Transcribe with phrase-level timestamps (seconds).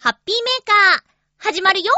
[0.00, 1.02] ハッピーメーカー、
[1.38, 1.90] 始まるよ。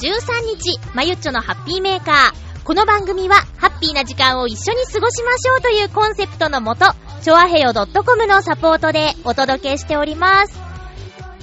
[0.00, 2.64] 13日、まゆっちょのハッピーメーカー。
[2.64, 6.86] この番組は、ハッピーな時間を一緒に過ごしましょうというコンセプトのもと、
[7.20, 10.58] ちょあへよ .com のサポートでお届けしております。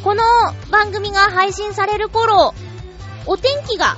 [0.03, 0.23] この
[0.72, 2.55] 番組が配信される頃、
[3.27, 3.95] お天気が、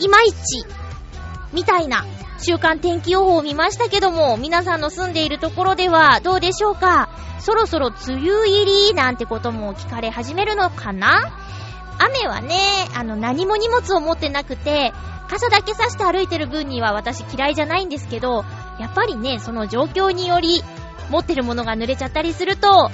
[0.00, 0.64] いまいち、
[1.52, 2.06] みたいな
[2.40, 7.10] 週間天気予報を見ましたけども、皆さんの住んでいるところではどうでしょうか？
[7.40, 11.38] そろそろ梅雨入りなんてことも聞かれ始めるのかな？
[11.98, 12.58] 雨はね、
[12.94, 14.92] あの、何も荷物を持ってなくて、
[15.28, 18.44] 傘だけ差して歩いてる分には私嫌いじゃないんですけど、
[18.78, 20.62] やっぱりね、その状況により、
[21.10, 22.90] 持ってるものが濡れちゃったりすると、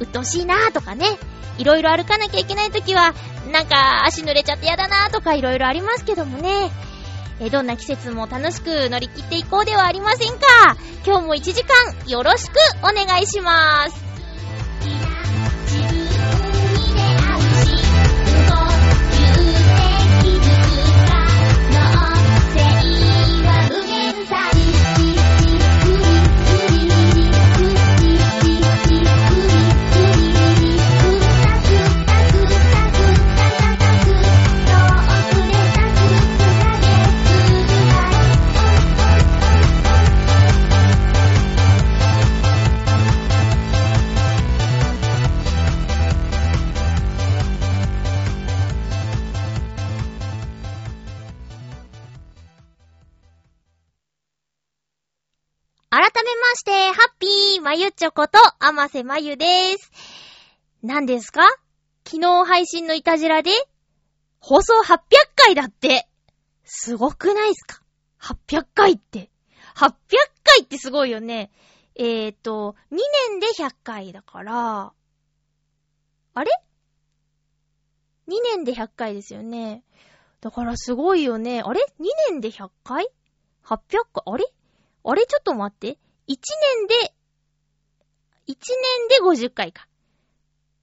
[0.00, 1.06] うっとうしいなーとかね、
[1.58, 3.14] いろいろ歩かなきゃいけないときは、
[3.52, 6.70] なんか足濡れちゃってやだなーとかいろいろありますけどもね。
[7.40, 10.76] えどんな季節も楽しく乗り切っていこうではありませんか。
[11.04, 14.13] 今日も1時間よろしくお願いします。
[57.96, 59.92] ーまゆちょこと、あませまゆです。
[60.82, 61.42] 何ですか？
[62.04, 63.50] 昨日配信のいたじらで、
[64.40, 64.98] 放送800
[65.36, 66.08] 回だって。
[66.64, 67.82] すごくないっすか
[68.20, 69.30] ?800 回って。
[69.76, 69.92] 800
[70.42, 71.52] 回ってすごいよね。
[71.94, 72.96] えーと、2
[73.30, 74.92] 年で100回だから、
[76.34, 76.50] あれ
[78.28, 79.84] ?2 年で100回ですよね。
[80.40, 81.62] だからすごいよね。
[81.64, 83.08] あれ ?2 年で100回
[83.64, 83.78] ?800
[84.12, 84.22] 回？
[84.26, 84.52] あれ？
[85.04, 85.26] あれ？
[85.26, 85.96] ちょっと待って。
[86.26, 86.36] 1
[86.80, 87.14] 年で、
[88.48, 89.86] 1年で50回か。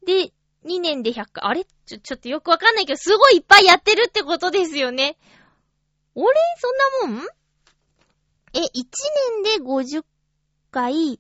[0.05, 0.31] で、
[0.66, 1.44] 2年で100回。
[1.44, 1.66] あれ？
[1.85, 5.17] ちょ、ちょっとよくわかんないけど、すごいいっぱいやってるってことですよね。
[6.16, 7.27] 俺そんなもん？
[8.53, 8.63] え、1
[9.44, 10.03] 年で50
[10.72, 11.19] 回、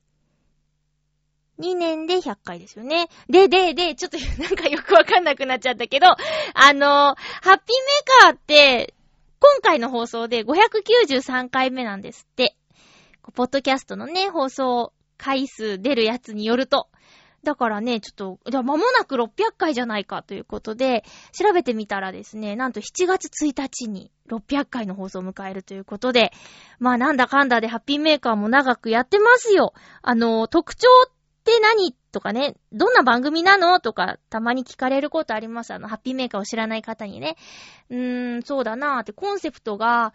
[1.59, 3.07] 2年で100回ですよね。
[3.29, 8.95] で、で、で、ちょっと なんかよくわかんなくなっちゃったけど、あの、ハッピーメーカーって、
[9.39, 12.55] 今回の放送で593回目なんですって。
[13.33, 14.91] ポッドキャストのね、放送
[15.21, 16.87] 回数出るやつによると。
[17.43, 26.31] だからね、ちょっと、じゃあ間もなく600回じゃないかということで、調べてみたらですね、なんと7月1日に600回の放送を迎えるということで、
[26.79, 29.73] まあなんだかんだでハッピーメーカーも長くやってますよ。
[30.01, 31.11] あの、特徴っ
[31.43, 35.73] て何とかね、どんな番組なのとか、たまに聞かれることあります。
[35.73, 37.37] あの、ハッピーメーカーを知らない方にね。
[37.89, 40.13] うーん、そうだなーって、コンセプトが、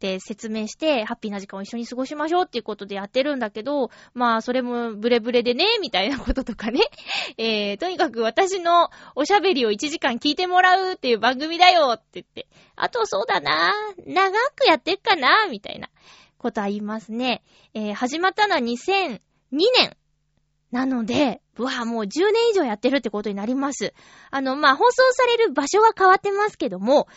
[0.00, 6.80] って説明して、ハッピーな時間を一緒に過ごしましょうっていうことでやってるんだけど、まあ、それもブレブレでね、みたいなこととかね。
[7.36, 12.46] えー、とにかく私のおしゃべりを1時間聞いてもらうっていう番組だよって言って。
[12.76, 13.74] あと、そうだな
[14.06, 15.90] 長くやってっかなみたいな
[16.38, 17.42] ことは言いますね。
[17.74, 19.18] えー、始まったのは2002
[19.52, 19.96] 年。
[20.70, 23.92] なので、うわもう10年以上やってるってことになります。
[24.30, 27.08] あの、まあ、放送される場所は変わってますけども、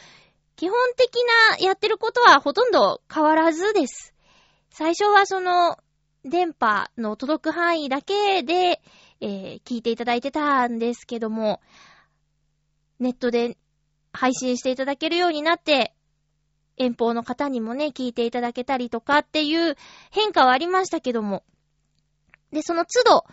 [0.55, 1.15] 基本的
[1.59, 4.13] なやってることはほとんど変わらずです。
[4.69, 5.77] 最初はその、
[6.25, 8.81] 電波の届く範囲だけで、
[9.19, 11.61] えー聞いていただいてたんですけども、
[12.99, 13.57] ネットで
[14.13, 15.93] 配信していただけるようになって、
[16.77, 19.75] 遠方の方にもね、聞いていただけたりとかっていう
[20.11, 21.43] 変化はありましたけども、
[22.51, 23.25] で、その都度、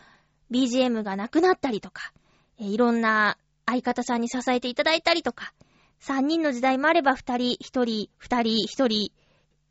[0.51, 2.13] BGM がなくなったりとか、
[2.59, 5.53] えーいろんな相方さんに支えていただいたりとか、
[6.03, 9.13] 3人の時代もあれば2人、1人、2人、1人、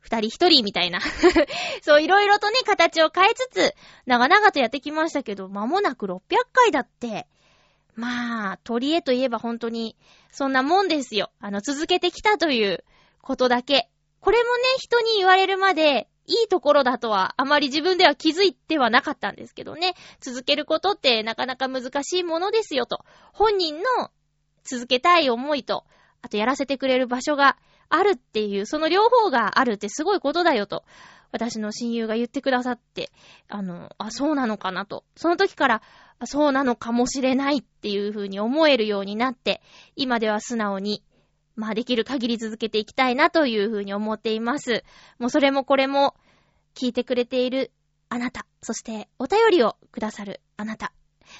[0.00, 1.00] 二人一人みたいな。
[1.82, 3.74] そう、いろいろとね、形を変えつつ、
[4.06, 6.20] 長々とやってきましたけど、間もなく600
[6.52, 7.26] 回だって。
[7.94, 9.96] まあ、鳥へといえば本当に、
[10.30, 11.30] そんなもんですよ。
[11.40, 12.84] あの、続けてきたという
[13.20, 13.90] ことだけ。
[14.20, 19.94] これもね、人に言われるまで、いいところだとは、あまり自分では気づいてはなかったんですけどね。
[20.20, 23.04] 続けることってなかなか難しいものですよと。
[23.32, 24.10] 本人の
[24.62, 25.84] 続けたい思いと、
[26.22, 27.56] あとやらせてくれる場所が
[27.88, 30.84] あるっていう、その両方があるってすごいことだよと。
[31.32, 33.10] 私の親友が言ってくださって、
[33.48, 35.04] あの、あ、そうなのかなと。
[35.14, 35.82] その時から、
[36.24, 39.62] そうなのかもしれないっていう風に思えるようになって、
[39.96, 41.02] 今では素直に
[41.56, 44.82] まあできる限り続けていきたいなというふうに思っています。
[45.18, 46.14] もうそれもこれも
[46.74, 47.70] 聞いてくれている
[48.08, 50.92] あなた、そしてお便りをくださるあなた、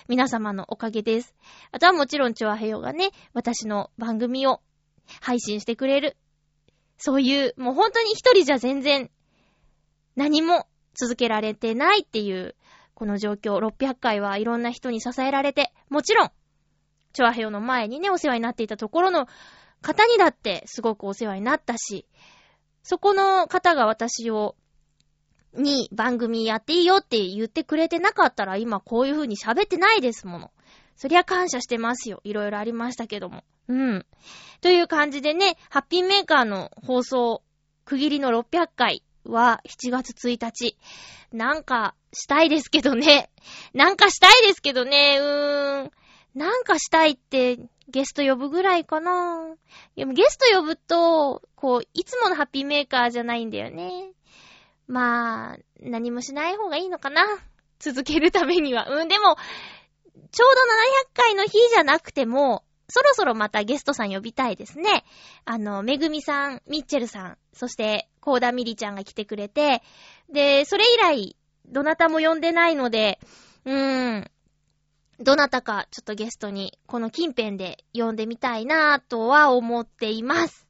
[0.08, 1.34] 皆様のおかげです。
[1.72, 4.60] あとはもちろんチョアヘヨがね、私の番組を
[5.20, 6.16] 配信してくれる。
[6.98, 9.10] そういう、もう本当に一人じゃ全然
[10.16, 12.54] 何も続けられてないっていう、
[12.94, 16.30] この状況、600回はいろんな人に支えられて、もちろん、
[17.12, 19.26] チョアヘヨの前にね、お世話になっていたところの
[19.80, 22.06] 方にだってすごくお世話になったし、
[22.82, 24.56] そこの方が私を、
[25.54, 30.52] に番組やっていいよって言ってくれてなかったら今こういう風に喋ってないですもの。
[30.94, 32.20] そりゃ感謝してますよ。
[32.24, 33.42] いろいろありましたけども。
[33.70, 34.06] うん。
[34.60, 37.42] という感じでね、ハッピーメーカーの放送、
[37.84, 40.76] 区切りの600回は7月1日。
[41.32, 43.30] なんかしたいですけどね。
[43.72, 45.18] なんかしたいですけどね。
[45.20, 45.90] うーん。
[46.34, 47.58] なんかしたいって
[47.88, 49.54] ゲスト呼ぶぐらいかな。
[49.94, 54.12] でもゲスト呼ぶと、こう、いつものハッピーメーカーじゃないんだよね。
[54.88, 57.24] まあ、何もしない方がいいのかな。
[57.78, 58.88] 続けるためには。
[58.88, 59.36] うん、でも、
[60.32, 60.60] ちょうど
[61.14, 65.04] 700回の日じゃなくても、そろそろまたゲストさん呼びたいですね。
[65.44, 69.82] あの、めぐみさん、みっちぇるさん、そして、コーダみりちゃんが来てくれて、
[70.32, 73.18] で、それ以来、どなたも呼んでないので、
[73.64, 74.30] うーん、
[75.20, 80.69] どなたかちょっとゲストにこの近辺で呼んでみたいなぁとは思っています。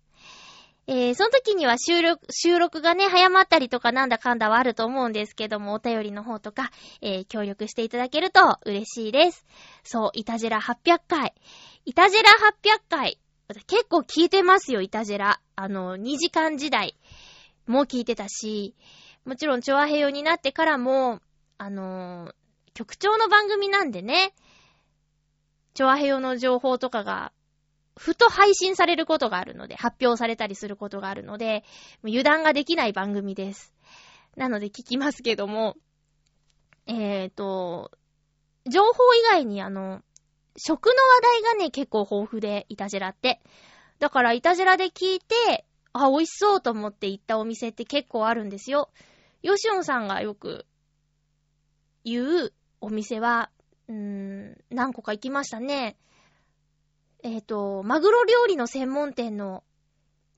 [0.86, 9.46] えー、その時には収録、収録がね、早まったりとかなんだかんだはあると思うんですけども、お便りの方とか、えー、協力していただけると嬉しいです。
[9.84, 11.34] そう、イタジェラ800回。
[11.84, 12.30] イタジェラ
[12.64, 13.18] 800回。
[13.66, 15.40] 結構聞いてますよ、イタジェラ。
[15.56, 16.96] あの、2時間時代
[17.66, 18.74] も聞いてたし、
[19.24, 21.20] もちろん、チョアヘヨになってからも、
[21.58, 22.34] あのー、
[22.74, 24.32] 局長の番組なんでね、
[25.74, 27.32] チョアヘヨの情報とかが、
[27.96, 31.64] ふと配信されることがあるので、発表されたりすることがあるので、
[32.04, 33.74] 油断ができない番組です。
[34.36, 35.76] なので聞きますけども、
[36.86, 37.90] えーと、
[38.68, 40.02] 情報以外にあの、
[40.56, 43.40] 食の話題がね、結構豊富で、イタジェラって。
[43.98, 48.90] だから、イタジェラで聞いて、あ、美味しそうと思って行ったお店って結構あるんですよ。
[49.42, 50.66] ヨシオンさんがよく
[52.04, 53.50] 言うお店は、
[53.88, 55.96] うーん、何個か行きましたね。
[57.22, 59.62] えっ、ー、と、マグロ料理の専門店の、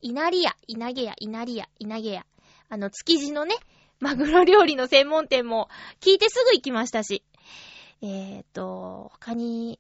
[0.01, 2.27] 稲荷屋、稲毛屋、稲荷屋、稲毛屋。
[2.69, 3.55] あの、築地のね、
[4.01, 5.69] マグロ料理の専門店も
[6.01, 7.23] 聞いてすぐ行きましたし。
[8.01, 9.79] えっ、ー、と、他に、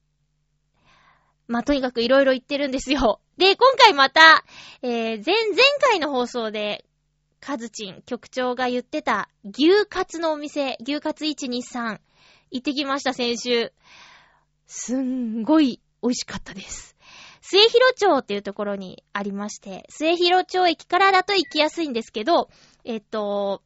[1.48, 3.20] まあ、とにかくいろいろ言ってるんですよ。
[3.36, 4.44] で、今回また、
[4.82, 5.36] えー、前、前
[5.80, 6.84] 回の放送で、
[7.40, 11.98] カズチン局長が言ってた牛カツのお店、牛カツ123
[12.52, 13.72] 行ってきました、先週。
[14.68, 16.91] すんごい美味しかったです。
[17.42, 22.48] 末広町っていうところにありまして、末広町駅からだと行きやすいんですけど、
[22.84, 23.62] えっと、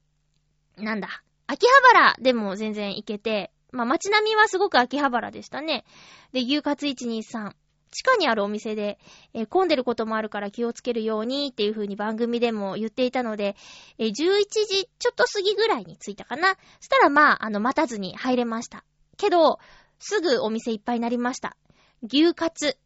[0.79, 5.85] なんだ、秋葉原でも全然行けて、まあ街並みはすごく秋葉原でしたね。
[6.33, 7.53] で、牛カツ123。
[7.93, 8.99] 地下にあるお店で、
[9.33, 13.57] えー、混んでることもあるから気をつけるようにっていう風に番組でも言っていたので、
[13.99, 16.57] えー、11時ちょっと過ぎぐらいに着いたかな。
[16.81, 18.85] そしたらまあ、あの、待たずに入れました。
[19.17, 19.61] けど、
[19.99, 21.57] すぐお店いっぱいになりました。
[22.03, 22.77] 牛カツ。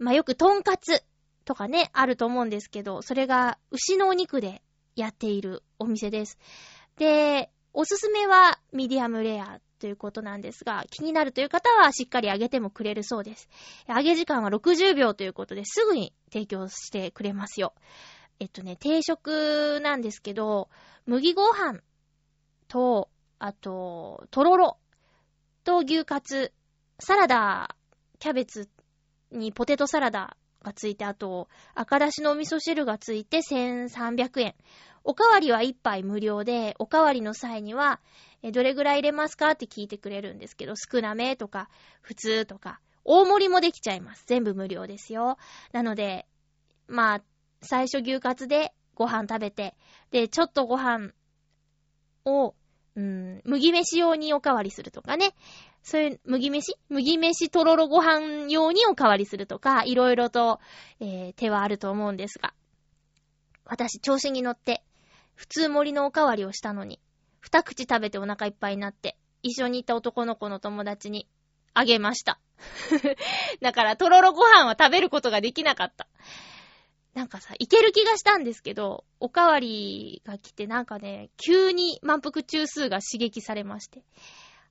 [0.00, 1.04] まあ、よくトンカツ
[1.44, 4.62] とかね、あると思うんですけど、それが牛のお肉で
[4.96, 6.38] やっているお店です。
[6.96, 13.48] で、おすすめはミディアムレアということなんですが、気になるという方はしっかり揚げてもくれるそうです。
[13.88, 17.74] 揚げ時間は60秒ということですぐに提供してくれますよ。
[18.38, 20.70] えっとね、定食なんですけど、
[21.04, 21.80] 麦ご飯
[22.68, 24.78] と、あと、とろろ
[25.62, 26.54] と牛カツ、
[26.98, 27.76] サラダ、
[28.18, 28.68] キャベツ
[29.30, 34.54] にポテトサラダがついて、あと、赤だしのお味噌汁がついて1300円。
[35.04, 38.00] おかわりは1杯無料で、おかわりの際には、
[38.52, 41.68] どれぐらい入れますかって聞いてくれるんですけど、少なめとか、
[42.02, 44.24] 普通とか、大盛りもできちゃいます。
[44.26, 45.38] 全部無料ですよ。
[45.72, 46.26] なので、
[46.86, 47.22] まあ、
[47.62, 49.74] 最初牛カツでご飯食べて、
[50.10, 51.12] で、ちょっとご飯
[52.24, 52.54] を、
[52.96, 55.34] うん、麦飯用におかわりするとかね。
[55.82, 56.74] そういう、麦飯？
[56.88, 60.60] 麦飯とろろご飯用におかわりするとか、いろいろと、
[61.00, 62.52] えー、手はあると思うんですが。
[63.64, 64.82] 私、調子に乗って、
[65.34, 67.00] 普通盛りのおかわりをしたのに、
[67.40, 71.26] 二口食べてお腹いっぱいになって、一緒に行った男の子の友達に
[71.72, 72.38] あげました。
[73.62, 76.06] だから、とろろご飯は食べることができなかった。
[77.14, 84.04] なんかさ、いける気がしたんですけど、おかわりが来てなんかね、急に満腹中枢が刺激されまして、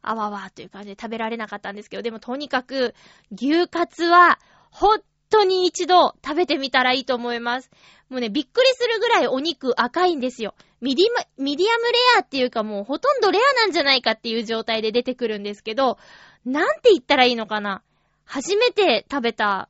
[0.01, 2.93] あわわという感じで食べられなかったんですけど、でもとにかく、
[3.31, 4.39] 牛カツは、
[4.71, 7.69] 本当に一度食べてみたらいいと思います。
[8.09, 10.55] もうね、びっくりするぐらいお肉赤いんですよ。
[10.81, 15.97] ミディマ、ミディアムレアっていうかもうほとんどレアなんじゃないかっていう状態で出てくるんですけど、
[16.45, 17.83] なんて言ったらいいのかな
[18.25, 19.69] 初めて食べた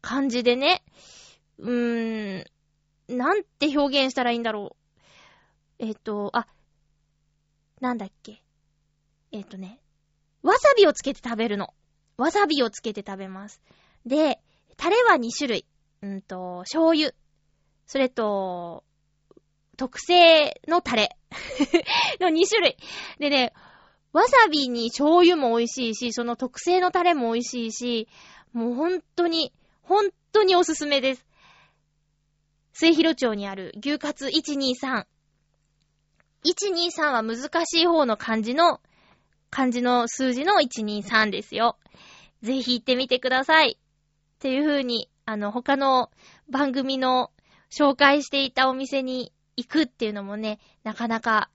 [0.00, 0.82] 感じでね、
[1.58, 4.76] うーん、なんて表現したらいいんだろ
[5.78, 5.84] う。
[5.84, 6.46] えっ、と、あ、
[7.80, 8.43] なんだっけ。
[9.34, 9.80] えっ、とね、
[10.44, 11.74] わさびをつけて食べるの。
[12.16, 13.60] わさびをつけて食べます。
[14.06, 14.38] で、
[14.76, 15.66] タレは2種類。
[16.02, 17.12] うんと、醤油。
[17.84, 18.84] それと、
[19.76, 21.16] 特製のタレ
[22.20, 22.76] の2種類。
[23.18, 23.52] でね、
[24.12, 28.08] わさびに醤油も美味しいし、その特製のタレも美味しいし、
[28.52, 31.26] もう本当に、本当におすすめです。
[32.72, 35.06] 末広町にある牛カツ123。
[36.44, 38.80] 123は難しい方の漢字の、
[39.54, 41.78] 漢字の数字の123ですよ。
[42.42, 43.78] ぜひ行ってみてください。
[43.78, 46.10] っていう風に、あの、他の
[46.50, 47.30] 番組の
[47.70, 51.50] 紹介していたお店に行くっていうのもね、なかなか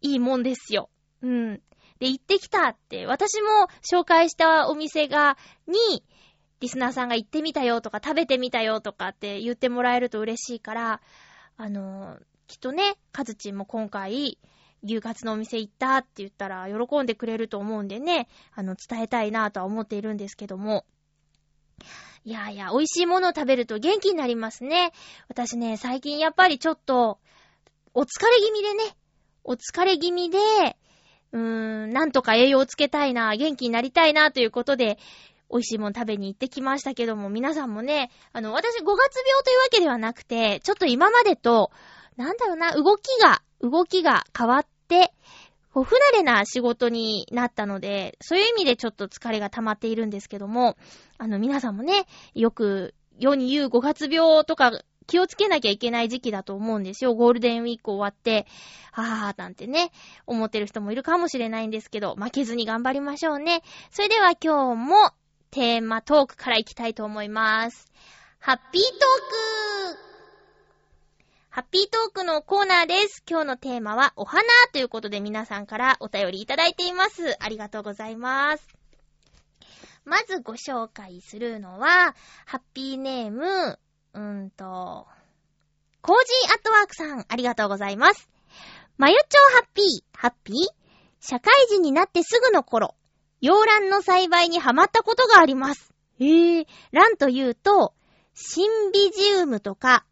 [0.00, 0.88] いいもんですよ。
[1.20, 1.54] うん。
[1.98, 3.48] で、行ってきたって、私も
[3.82, 6.04] 紹介したお店が、に、
[6.60, 11.00] リスナーさんが行ってみたよとか食べてみたよとかって言ってもらえると嬉しいから、
[11.56, 14.38] あの、きっとね、カズチンも今回、
[14.86, 20.84] 牛カツのお店行ったって言ったら喜んでくれると思うんでね、あの、伝えたいなとは思っているんですけども。
[22.24, 24.92] いやいや、美味しいものを食べると元気になりますね。
[25.28, 27.18] 私ね、最近やっぱりちょっと、
[27.94, 28.96] お疲れ気味でね、
[29.44, 30.38] お疲れ気味で、
[31.32, 34.98] うーん、なんとか栄養をつけたいな、元気になりたいなということで、
[35.50, 38.96] 美味しいもん食べに行ってきましたけども、皆さんもね、あの、私5月病
[39.44, 41.70] というわけではなくて、ちょっと今までと、
[42.16, 44.66] なんだろうな、動きが、動きが変わっ、
[45.72, 50.76] こう、不慣れな仕事になったので、そういう意味でちょっと疲れが溜まっているんですけども、
[51.18, 54.72] あの、皆さんもね、よく、世に言う5月病とか
[55.06, 57.14] 気をつけなきゃいけない時期だと思うんですよ。
[57.14, 58.46] ゴールデンウィーク終わって、
[58.92, 59.90] あーなんてね、
[60.26, 63.62] 思ってる人もいるかもしれないんですけど、負けずに頑張りましょうね。
[63.90, 65.10] それでは今日も
[65.50, 67.90] テーマトークから行きたいと思います。
[68.38, 70.05] ハッピートーク
[71.56, 73.22] ハッピートークのコーナーです。
[73.26, 74.42] 今日のテーマはお花
[74.74, 77.34] ということで皆さんからお便りいただいています。
[77.42, 78.68] ありがとうございます。
[80.04, 83.78] まずご紹介するのは、ハッピーネーム、
[84.12, 85.06] うーんと、
[86.02, 88.28] コージーアットワークさん、ありがとうございます。
[88.98, 90.56] まゆちょハッピー、ハッピー？
[91.20, 92.94] 社会人になってすぐの頃、
[93.40, 95.90] 洋蘭の栽培にハマったことがあります。
[96.20, 97.94] へえ、蘭というと、
[98.34, 100.04] シンビジウムとか、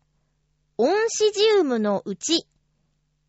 [0.76, 2.49] オンシジウムのうち、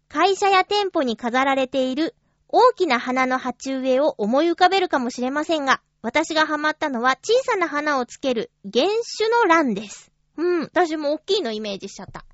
[0.08, 2.16] 会社や店舗に飾られている
[2.48, 8.88] 大きな花の鉢植えを思い浮かべるかもしれませんが、私がハマったのは小さな花をつける原
[9.18, 10.12] 種の蘭です。
[10.38, 12.26] うん、私も大きいのイメージしちゃった。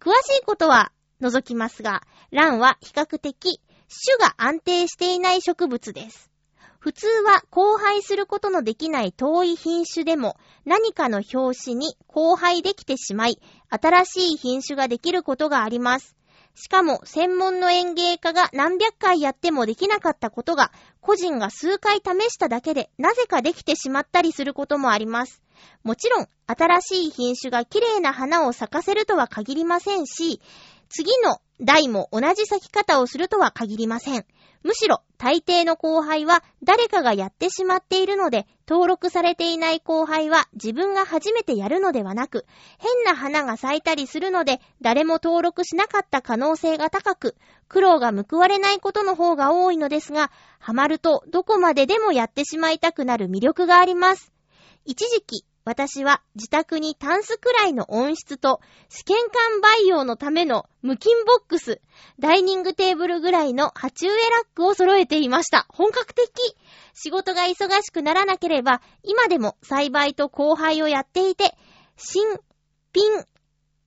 [0.00, 3.60] 詳しいことは除きますが、蘭は比較的
[4.06, 6.30] 種が安定していない植物です。
[6.84, 10.36] 普通は交配することのできない遠い品種でも
[10.66, 16.14] 何かの表紙に交配できてしまい、新しい品種ができることがあります。
[16.54, 25.42] しかも専門の園芸家が何百回やってもできなかったことが、個人が数回試しただけでなぜかできてしまったりすることもあります。
[25.84, 30.42] もちろん、新しい品種が綺麗な花を咲かせるとは限りませんし、
[30.90, 34.26] 次の代も同じ咲き方をするとは限りません。
[34.64, 42.46] むしろ、大抵の後輩は誰かがやってしまっているので、登録されていない後輩は自分が初めてやるのではなく、
[42.78, 47.36] 変な花が咲いたりするので、誰も登録しなかった可能性が高く、
[47.68, 54.32] 苦労が報われないことの方が多いのですが、ハマるとどこまででもやってしまいたくなる魅力があります。
[54.86, 61.80] 一時期、私は自宅にタンスくらいの音質と試験管培養のための無菌ボックス、
[62.18, 65.66] ダイニングテーブルぐらいの鉢植えラックを揃えていました。
[65.70, 66.28] 本格的
[66.92, 71.56] 仕事が忙しくならなければ、今でも栽培と交配をやっていて、
[71.96, 72.22] 新
[72.92, 73.24] 品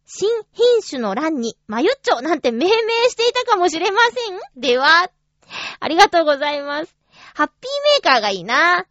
[0.07, 2.71] 新品種の欄に、マユッチョなんて命名
[3.09, 5.11] していたかもしれませんでは、
[5.79, 6.95] ありがとうございます。
[7.35, 8.87] ハッピーメーカーがいいな。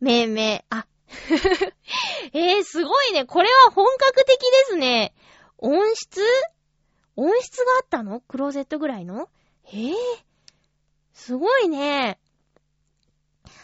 [0.00, 0.86] 命名、あ。
[2.32, 3.24] えー、すごいね。
[3.24, 5.14] これは本格的ですね。
[5.58, 6.20] 音質
[7.16, 8.20] 音質があったの？
[8.20, 9.28] クローゼットぐらいの？
[9.66, 9.94] えー、
[11.12, 12.18] すごいね。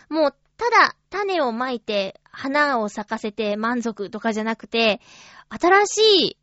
[0.09, 5.01] もう、ただ、種をまいて、花を咲かせて満足とかじゃなくて、
[5.49, 6.37] 新しい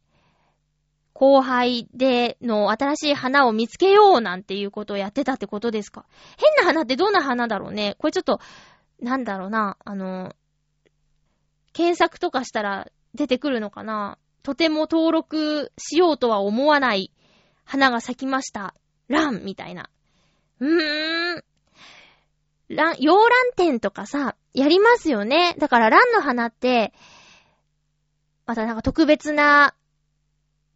[1.14, 6.06] 後輩での新しい花を見つけようなんていうことをやってたってことですか？
[6.38, 8.40] 変な花ってどんな花だろうねこれちょっと、
[9.02, 10.36] なんだろうな、あの、
[11.80, 17.14] 検索とかしたら出てくるのかなとても登録しようとは思わない
[17.64, 18.76] 花が咲きました。
[19.08, 19.90] ランみたいな。
[20.60, 21.44] うーん。
[22.68, 25.56] ラン、洋蘭展とかさ、やりますよね。
[25.58, 26.92] だからランの花って、
[28.46, 29.74] またなんか特別な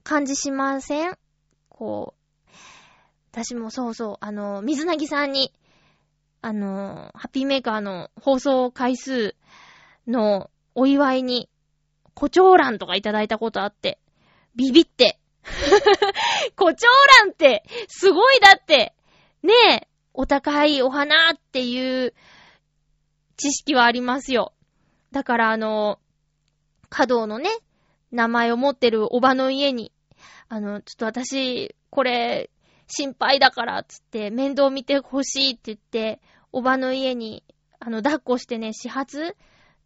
[0.03, 1.17] 感じしません？
[1.67, 2.15] こ
[2.47, 2.51] う、
[3.33, 5.53] 私もそうそう、あの、水なぎさんに、
[6.41, 9.35] あの、ハッピーメーカーの放送回数
[10.07, 11.49] のお祝いに、
[12.13, 13.99] 胡蝶蘭とかいただいたことあって、
[14.55, 15.19] ビビって。
[16.55, 16.87] 胡蝶
[17.23, 18.93] 蘭って、すごいだって、
[19.41, 22.13] ねえ、お高いお花っていう
[23.37, 24.53] 知識はありますよ。
[25.11, 25.99] だからあの、
[26.89, 27.49] 華道のね、
[28.11, 29.91] 名前を持ってるおばの家に、
[30.49, 32.51] あの、ちょっと私、これ、
[32.87, 37.43] 心配だから、つって、面倒見てほしいって言って、おばの家に、
[37.79, 39.35] あの、抱っこしてね、始発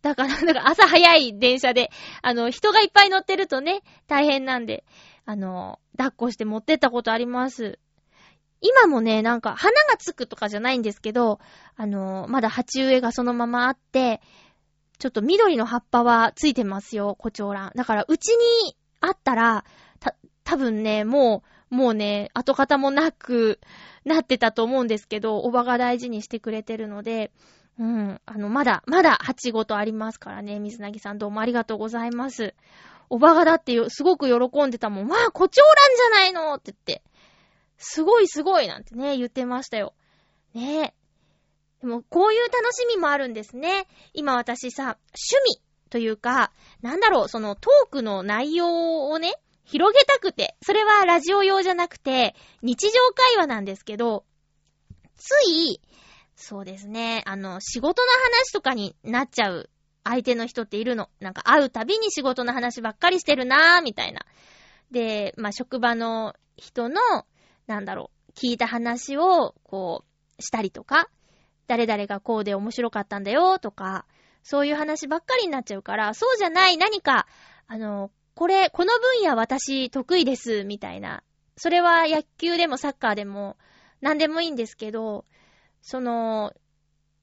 [0.01, 1.89] だから、 なんか朝早い電車で、
[2.22, 4.86] あの、人がいっぱい乗ってるとね、大変なんで、
[5.25, 7.80] あの、抱っこして持ってったことあります。
[8.62, 11.39] 今もね、なんか、花がつくとかじゃないんですけど、
[11.75, 14.22] あの、まだ鉢植えがそのままあって、
[14.98, 17.72] ちょっと緑の葉っぱはついてますよ、コチョウラン。
[17.75, 19.63] だから、うちにあったら、
[20.00, 23.60] た、多分ね、もう、もうね、跡形もなく
[24.06, 27.32] なってたと思うんですけど、おばが大事にしてくれてるので、
[27.79, 32.55] うん、あの、まだ、まだ鉢ごとありますからね、水なぎさんどうもありがとうございます。
[33.09, 35.07] おばがだってすごく喜んでたもん。
[35.07, 37.03] わあ、コチョウランじゃないのって言って。
[37.77, 39.94] すごいすごいなんてね、言ってましたよ。
[40.53, 40.94] ねえ。
[41.81, 43.85] でも、こういう楽しみもあるんですね。
[44.13, 54.25] 今私さ、趣味というか、なんだろう、そのトークの内容をね、広げたくて、それはラジオ用じゃなくて、日常会話なんですけど、
[55.18, 55.81] つい、
[56.37, 59.71] そうですね、あの、仕事の話とかになっちゃう
[60.03, 61.09] 相手の人っているの。
[61.19, 64.21] なんか会うたびに仕事の話ばっかりしてるなー、みたいな。
[64.91, 67.01] で、まあ、職場の人の、
[67.65, 70.05] なんだろう、聞いた話を、こ
[70.37, 71.09] う、したりとか、
[71.65, 74.05] 誰々がこうで面白かったんだよ、とか、
[74.43, 77.25] そういう話ばっかりになっちゃうから、そうじゃない何か、
[77.67, 81.23] あの、これ、この分野私得意です、みたいな。
[81.57, 83.57] それは野球でもサッカーでも、
[84.01, 85.25] 何でもいいんですけど、
[85.89, 86.53] その、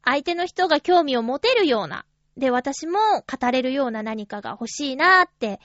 [0.07, 2.07] 相手の人が興味を持てるような、
[2.38, 5.61] で、私も語れるような何かが欲しいなって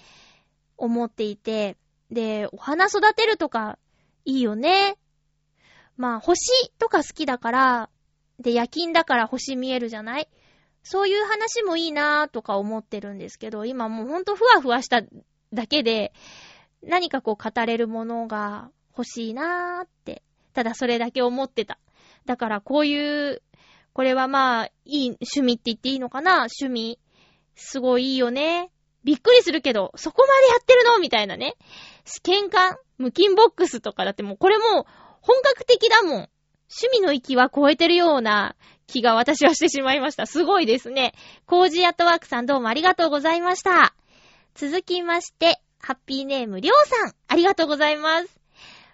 [0.75, 1.77] 思っていて、
[2.11, 3.79] で、お花育てるとか
[4.25, 4.97] いいよね。
[5.95, 7.89] まあ、星とか好きだから、
[8.37, 10.27] で、夜勤だから星見えるじゃない？
[10.83, 15.03] そういう話もいいなーとか思ってるんですけど、今もうほんとふわふわした
[15.53, 16.11] だけで、
[16.83, 20.21] 何かこう語れるものが欲しいなーって、
[20.53, 21.79] ただそれだけ思ってた。
[22.25, 23.41] だからこういう、
[23.93, 26.47] これはまあ、いい趣味って言っていいのかな？
[26.61, 26.99] 趣味。
[27.55, 28.71] すごいいいよね。
[29.03, 30.99] びっくりするけど、そこまでやってるの？
[30.99, 31.55] みたいなね。
[32.05, 34.85] 試験管無菌ボックスとかだってもうこれもう
[35.21, 36.29] 本格的だもん。
[36.71, 38.55] 趣味の域は超えてるような
[38.85, 40.27] 気が私はしてしまいました。
[40.27, 41.13] すごいですね。
[41.45, 43.95] コージーアットワークさんどうもありがとうございました。
[44.53, 48.39] 続きまして、ハッピーネームりょうさん、ありがとうございます。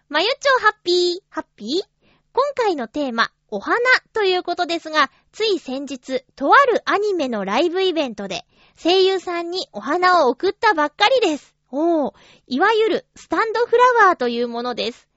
[0.08, 1.95] まゆちょハッピー、ハッピー？
[2.36, 3.78] 今回のテーマ、お花
[4.12, 8.42] ということですが、つい先日、とあるアニメのライブイベントで、
[8.78, 11.56] 声優さんにお花を送ったばっかりです。
[11.72, 12.14] おー、
[12.48, 15.08] いわゆるスタンドフラワーというものです。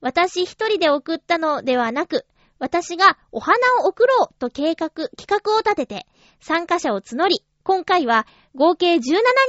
[0.00, 2.26] 私一人で送ったのではなく、
[2.60, 6.06] 私がお花を送ろうと計画、企画を立てて、
[6.38, 9.00] 参加者を募り、今回は合計17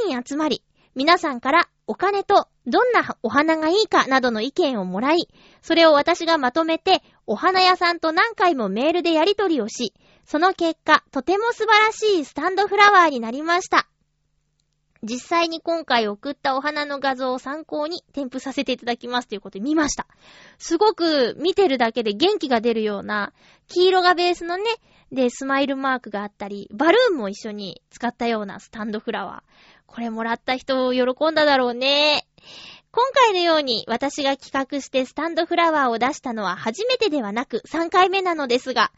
[0.08, 0.64] 人集まり、
[0.96, 5.28] 皆さんからお金とどんなお花がいいかなどの意見をもらい、
[5.64, 13.88] それを私がまとめて、お花屋さんと何回もメールでやり取りをし、その結果、とても素晴らしいスタンドフラワーになりました。
[15.02, 20.06] 実際に今回送ったお花の画像を参考に添付させていただきますということで見ました。
[20.60, 23.34] すごく見てるだけで元気が出るような、
[23.68, 24.64] 黄色がベースのね、
[25.12, 29.70] で、スマイルマークがあったり、バルーンも一緒に使ったようなスタンドフラワー。
[29.88, 32.28] これもらった人喜んだだろうね。
[32.92, 38.92] 今回のように私が企画してスタンドフラワーを出したのは初めてではなく3回目なのですが、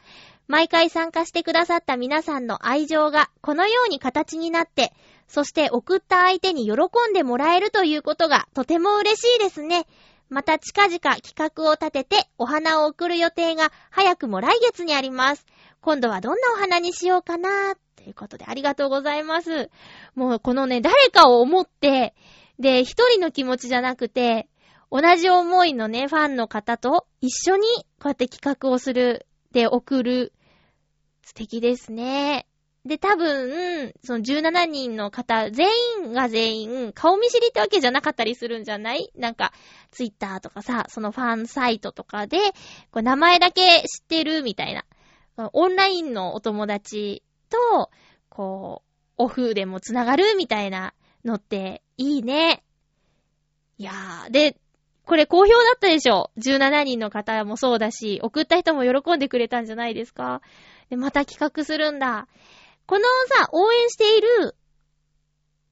[0.48, 4.94] 毎回参加してくださった皆さんの愛情がこのように形になって、
[5.28, 6.74] そして送った相手に喜
[7.10, 9.86] んでもらえるということがとても嬉しいですね。
[10.32, 15.46] また近々企画を立ててお花を送る予定が早くも来月にあります。
[15.82, 19.70] 今度はどんなお花にしようかなということでありがとうございます。
[20.16, 22.16] もうこのね、誰かを思って、
[22.60, 24.48] で、一人の気持ちじゃなくて、
[24.90, 27.68] 同じ思いのね、ファンの方と一緒に
[28.00, 30.32] こうやって企画をする、で、送る。
[31.24, 32.48] 素敵ですね。
[32.86, 35.68] で、多分、その17人の方、全
[36.04, 39.12] 員が全員、顔見知りってわけじゃなかったりするんじゃない？
[39.16, 39.54] なんか、
[39.92, 42.40] ツイッターとかさ、そのファンサイトとかで、
[42.92, 44.84] こう名前だけ知ってるみたいな。
[45.54, 47.92] オンラインのお友達と、
[48.30, 52.64] こう、オフでもつながるみたいなのっていいね。
[53.78, 54.58] いやー、で、
[55.06, 60.42] これ好評だったでしょ ?17 人の方もそうだし、送った人も喜んでくれたんじゃないですか？
[60.90, 62.28] で、また企画するんだ。
[62.86, 64.56] このさ、応援している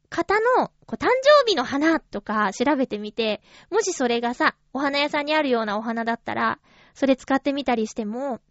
[0.09, 6.59] 方のこう誕生日の花とか調べてみて、もしそれがさ、お花屋さんにあるようなお花だったら、
[6.93, 8.41] それ使ってみたりしても、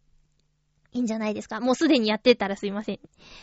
[0.92, 3.01] いいんじゃないですかもうすでにやってたらすいません。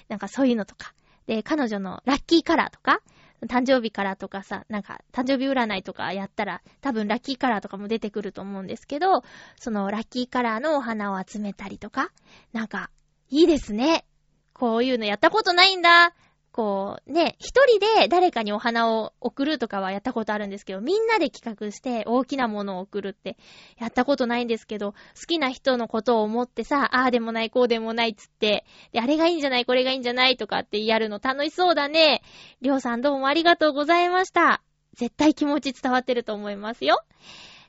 [0.08, 0.94] なんかそういうのとか。
[1.28, 3.02] で、彼女のラッキーカラーとか、
[3.48, 9.24] 誕生日カラーとかさ、なんか、誕生日占いとかやったら、多分ラッキーカラーとかも出てくると思うんですけど、
[9.60, 12.12] そのラッキーカラーのお花を集めたりとか、
[12.54, 12.90] なんか、
[13.30, 14.06] いいですね。
[14.56, 16.14] こういうのやったことないんだ。
[16.54, 23.36] こう、ね、一人で誰かにお花を送るとかはやったことあるんですけど、みんなで企画して大きなものを送るって
[23.78, 32.22] やったことないんですけど、好きな人のことを思ってさ、ああでもない、こうでもないっつって、で、あれがいいんじゃない、これがいいんじゃないとかってやるの楽しそうだね。
[32.62, 34.64] りょうさんどうもありがとうございました。
[34.94, 37.04] 絶対気持ち伝わってると思いますよ。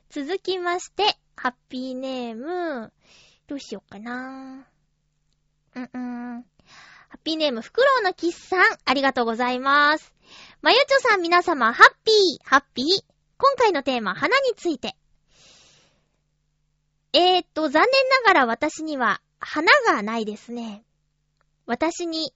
[0.09, 1.03] 続きまして、
[1.35, 2.93] ハッピーネーム、
[3.47, 4.65] どうしようかな。
[5.75, 5.97] うんう
[6.39, 6.56] ん。
[7.09, 10.13] ハッピーネーム、フクロウのキッさん、ありがとうございます。
[10.61, 12.85] まゆちょさん皆様、ハッピー、ハッピー。
[13.37, 14.95] 今回のテーマ、花について。
[17.13, 20.83] えーっと、残念ながら私には、花がないですね。
[21.65, 22.33] 私に、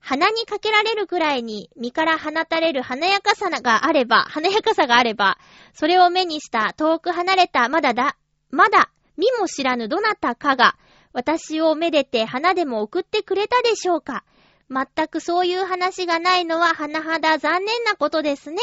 [0.00, 5.38] 鼻にかけられるくらいに身から放たれる華やかさがあれば、華やかさがあれば、
[5.72, 8.16] それを目にした遠く離れたまだだ、
[8.50, 10.76] まだ見も知らぬどなたかが、
[11.12, 14.24] 私をめでて花でも送ってくれたでしょうか？
[14.70, 18.58] 全くそういう話がないのは甚だ残念なことですね。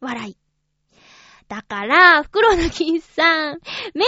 [0.00, 0.36] 笑い。
[1.48, 3.60] だから、袋のキンさん、メール
[3.94, 4.04] で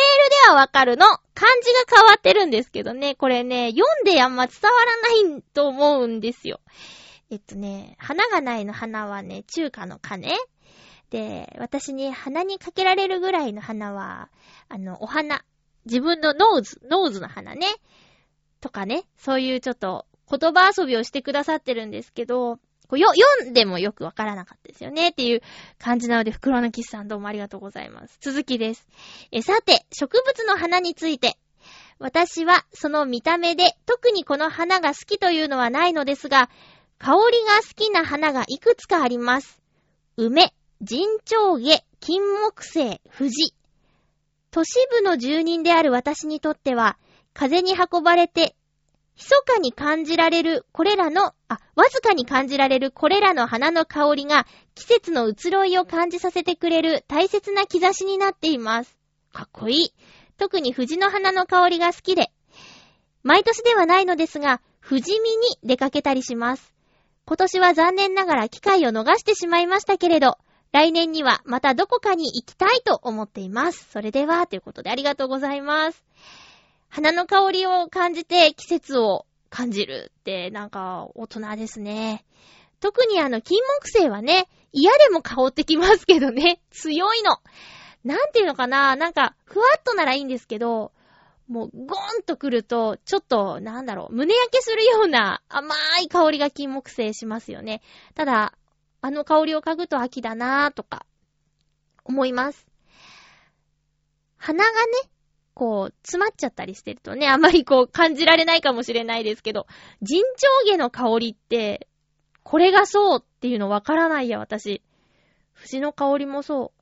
[0.49, 1.07] はわかるの。
[1.35, 6.61] 漢字が変わってるんですけどね、これね、読んであんま伝わらないと思うんですよ。
[7.31, 10.37] えっとね、花がないの花はね、中華の花ね。
[11.11, 14.31] で、私に鼻にかけられるぐらいの花は、
[14.69, 15.45] あの、お花。
[15.87, 17.67] 自分の nose、nose の鼻ね。
[18.61, 23.09] とかね、そういうちょっと言葉遊びをしてくださってるんですけど、こうよ、
[23.41, 25.43] 読んでもよくわからなかったですよねっていう
[25.79, 28.19] 感じなので、袋のキスさんどうもありがとうございます。
[28.21, 28.87] 続きです。
[29.33, 31.39] え、さて、植物の花について。
[31.99, 36.51] 私はその見た目で特にこの花が好きというのはないのですが、
[36.99, 39.61] 香りが好きな花がいくつかあります。
[40.17, 43.55] 梅、陣長下、金木犀、藤。
[44.57, 46.97] 都市部の住人である私にとっては、
[47.35, 48.57] 風に運ばれて、
[49.15, 58.99] 密かに感じられるこれらの、あ、わずかに感じられるこれらの花の香りが季節の移ろいを感じさせてくれる大切な兆しになっています。
[59.31, 59.95] かっこいい。
[60.39, 62.31] 特に藤の花の香りが好きで、
[63.23, 66.73] 毎年ではないのですが、富士見に出かけたりします。
[67.27, 70.39] 今年は残念ながら機会を逃してしまいましたけれど、
[70.73, 73.89] 来年にはまたどこかに行きたいと思っています。
[73.91, 76.05] それでは、ということでありがとうございます。
[76.89, 82.25] 花の香りを感じて季節を感じるって、なんか、大人ですね。
[82.81, 87.39] 特にあの、金木犀はね、嫌でも香ってきますけどね、強いの。
[88.05, 90.93] なんていうのかななんか、ふわっとならいいんですけど、
[91.49, 97.83] もう、ゴーンとくると、ちょっと、なんだろう、胸焼けするような甘い香りが金木犀しますよね。
[98.15, 98.53] ただ、
[99.07, 101.07] あの香りを嗅ぐと秋だなぁとか、
[102.05, 102.67] 思います。
[104.37, 104.77] 鼻がね、
[105.55, 109.69] こう、詰まっちゃったりしてるとね、あまりこう感じられないかもしれないですけど、
[110.03, 111.87] 人長下の香りって、
[112.43, 114.83] これがそうっていうのわからないや、私。
[115.53, 116.73] 藤の香りもそ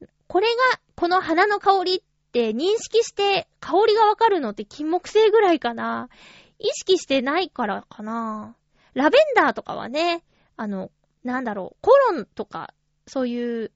[0.00, 0.06] う。
[0.26, 6.08] これが、この花の香りって認識して香りがわかるのって金木犀ぐらいかな。
[6.58, 8.56] 意識してないからかな。
[8.94, 10.24] ラベンダーとかはね、
[10.58, 10.90] あの、
[11.22, 12.74] なんだろう、コロンとか、
[13.06, 13.72] そういう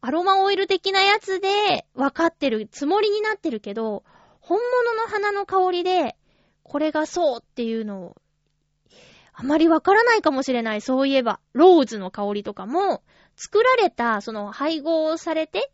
[0.00, 4.04] アロマオイル的なやつで分かってるつもりになってるけど、
[4.40, 6.16] 本物の花の香りで、
[6.64, 8.16] これがそうっていうのを、
[9.32, 10.80] あまりわからないかもしれない。
[10.80, 13.02] そういえば、ローズの香りとかも、
[13.36, 15.70] 作られた、その配合されて、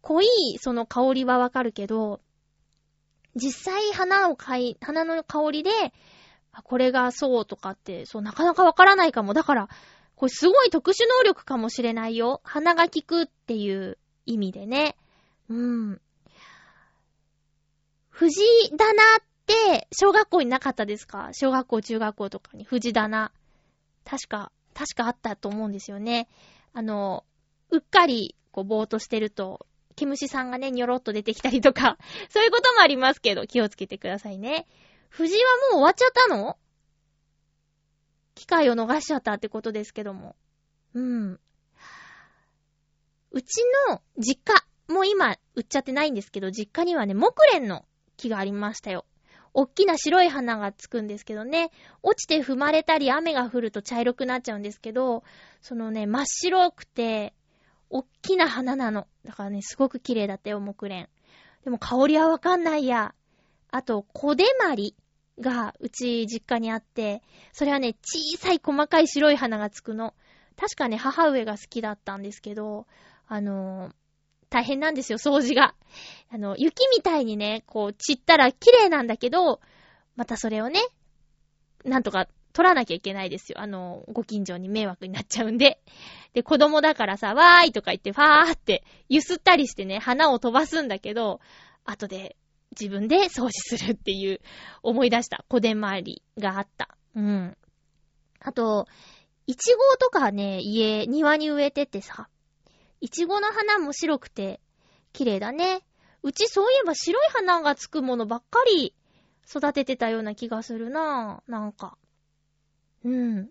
[0.00, 2.20] 濃いその香りはわかるけど、
[3.34, 5.70] 実際花を買い、花の香りで、
[6.62, 9.34] これがそうとかって、そう、なかなかわからないかも。
[9.34, 9.68] だから、
[10.16, 12.40] これすごい特殊能力かもしれないよ。
[12.44, 14.96] 鼻が効くっていう意味でね。
[15.48, 16.00] うん。
[18.10, 18.38] 藤
[18.76, 21.30] 棚って、小学校になかったですか？
[21.32, 23.32] 小学校、中学校とかに藤棚。
[24.04, 26.28] 確か、確かあったと思うんですよね。
[26.74, 27.24] あの、
[27.70, 34.66] うっかり、こう、ぼーっとしてると、毛虫さんがね、にょろっと出てきたりとか、そういうこともありますけど、気をつけてくださいね。
[35.10, 35.40] 藤は
[35.72, 36.56] もう終わっちゃったの？
[38.34, 40.34] 機会を逃しちゃったってことですけども。
[40.94, 41.40] うん。
[43.32, 47.84] うちの実家、もう今売っちゃってないんですけど、実家にはね、木蓮の
[48.16, 49.04] 木がありましたよ。
[49.52, 51.70] おっきな白い花がつくんですけどね、
[52.02, 55.24] 落ちて踏まれたり雨が降ると茶色くなっちゃうんですけど、
[55.60, 57.34] そのね、真っ白くて、
[57.90, 59.08] おっきな花なの。
[59.24, 61.08] だからね、すごく綺麗だったよ、木蓮。
[61.64, 63.14] でも香りはわかんないや。
[63.72, 64.96] あと、小手まり
[65.40, 67.22] がうち実家にあって、
[67.52, 70.14] それはね、小さい細かい白い花がつくの。
[70.56, 72.86] 確かね、母上が好きだったんですけど、
[73.26, 73.92] あのー、
[74.50, 75.74] 大変なんですよ、掃除が。
[76.30, 79.60] あの、雪みたいにね、こう、散ったら綺麗なんだけど、
[80.16, 80.80] またそれをね、
[81.84, 83.60] なんとか取らなきゃいけないですよ。
[83.60, 85.80] あの、ご近所に迷惑になっちゃうんで。
[86.34, 91.40] で、子供だからさ、わーいとか言って、ファーって、ゆすったりしてね、花を飛ばすんだけど、
[91.84, 92.36] 後で
[92.78, 94.40] 自分で掃除するっていう、
[94.82, 96.96] 思い出した小手回りがあった。
[97.14, 97.56] うん。
[98.40, 98.86] あと、
[99.46, 102.28] いちごとかね、家、庭に植えててさ、
[103.00, 104.60] いちごの花も白くて、
[105.12, 105.82] 綺麗だね。
[106.22, 108.94] うちそういえば白い花がつくものばっかり
[109.48, 111.50] 育ててたような気がするなぁ。
[111.50, 111.96] なんか。
[113.04, 113.50] うん。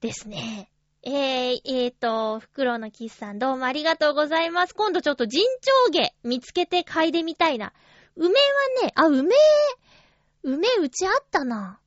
[0.00, 0.70] ですね。
[1.02, 4.74] えー、えーと、袋のキスさんどうもありがとうございます。
[4.74, 5.42] 今度ちょっと人
[5.86, 7.72] 長毛見つけて嗅いでみたいな。
[8.16, 8.34] 梅は
[8.82, 9.34] ね、あ、梅、
[10.42, 11.80] 梅うちあったな。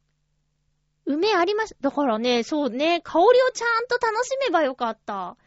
[1.05, 1.89] 梅ありました。
[1.89, 5.37] だからね、そうね、香りをちゃんと楽しめばよかった。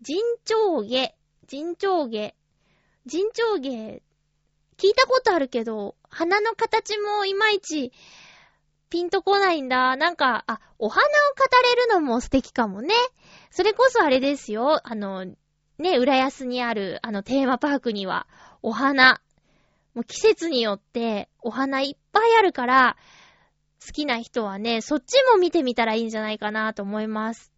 [0.00, 1.14] 人長下、
[1.46, 2.34] 人長下、
[3.06, 4.02] 人長下、
[4.78, 7.92] 聞いたことあるけど、花の形もいまいち、
[8.92, 9.96] ピンとこないんだ。
[9.96, 12.92] なんか、あ、お花を語れるのも素敵かもね。
[13.50, 14.86] それこそあれですよ。
[14.86, 15.24] あの、
[15.78, 18.26] ね、浦安にある、あの、テーマパークには、
[18.60, 19.22] お花。
[19.94, 22.98] もう季節によって、お花いっぱいあるから、
[23.82, 27.50] 好きな人はね、そっちも見てみたらいいんじゃないかなと思います。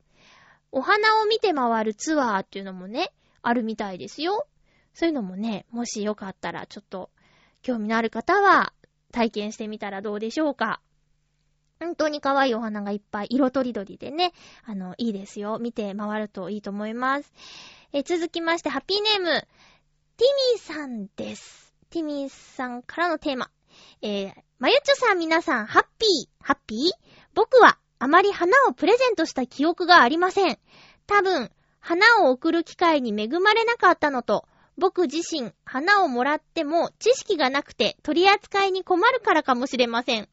[0.70, 4.46] お花を見て回るツアーっていうのもね、あるみたいですよ。
[4.92, 7.10] そういうのもね、もしよかったら、ちょっと、
[7.62, 8.72] 興味のある方は、
[9.10, 10.80] 体験してみたらどうでしょうか。
[11.84, 14.32] 本当に可愛いお花がいっぱい、色とりどりでね、
[14.64, 15.58] あの、いいですよ。
[15.58, 17.30] 見て回るといいと思います。
[17.92, 19.26] え続きまして、ハッピーネーム、
[20.16, 21.74] ティミーさんです。
[21.90, 23.50] ティミーさんからのテーマ。
[24.00, 26.90] えー、まゆっちょさん皆さん、ハッピー、ハッピー？
[27.34, 30.58] 僕はあまり花をプレゼントした記憶がありません。
[31.06, 40.28] 多分、花を送る機会に恵まれなかったのと、僕自身、花をもらっても知識がなくて取り扱いに困るからかもしれません。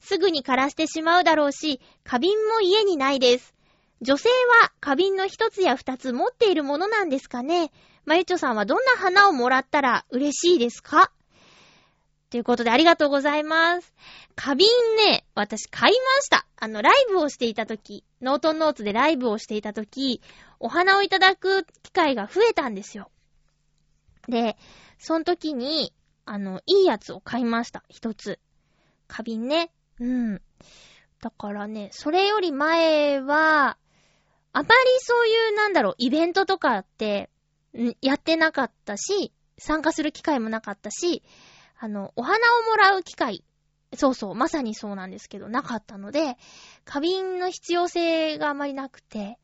[0.00, 3.54] すぐに枯らしてしまうだろうし、花瓶も家にないです。
[4.00, 4.28] 女性
[4.62, 7.70] は花瓶の一つや二つ持っているものなんですかね
[8.04, 11.10] まゆちょさんはどんな花をもらったら嬉しいですか？
[12.28, 13.94] ということでありがとうございます。
[14.34, 16.44] 花瓶ね、私買いました。
[16.56, 20.20] あの、ライブをしていたとき、ノートンノーツでライブをしていたとき、
[20.58, 23.08] お花をいただく機会が増えたんですよ。
[24.28, 24.56] で、
[24.98, 25.92] その時に、
[26.24, 27.84] あの、いいやつを買いました。
[27.88, 28.38] 一つ。
[29.08, 29.70] 花瓶ね。
[30.00, 30.42] うん。
[31.20, 33.78] だからね、それより前は、
[34.52, 37.30] あまりそういう、なんだろう、イベントとかって、
[38.00, 41.22] やってなかったし、参加する機会もなかったし、
[41.78, 43.44] あの、お花をもらう機会、
[43.94, 46.36] そうそう、まさにそうなんですけど、なかったので、
[46.84, 49.38] 花瓶の必要性があまりなくて、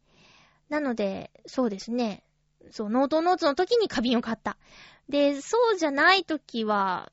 [0.69, 2.23] なので、そうですね、
[2.71, 4.57] そう、ノートノーツの時に花瓶を買った。
[5.09, 7.11] で、そうじゃない時は、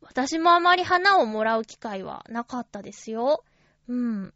[0.00, 3.44] 私もあまり花をもらう機会はなかったですよ。
[3.88, 4.34] うん。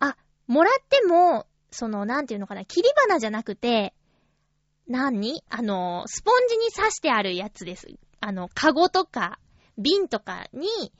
[0.00, 3.94] あ、もらっても、その、なんていうのかな、切り花じゃなくて、
[4.86, 5.42] 何？
[5.50, 7.88] あの、スポンジに刺してあるやつです。
[8.20, 9.38] あの、カゴとか、
[9.76, 10.92] 瓶とかに、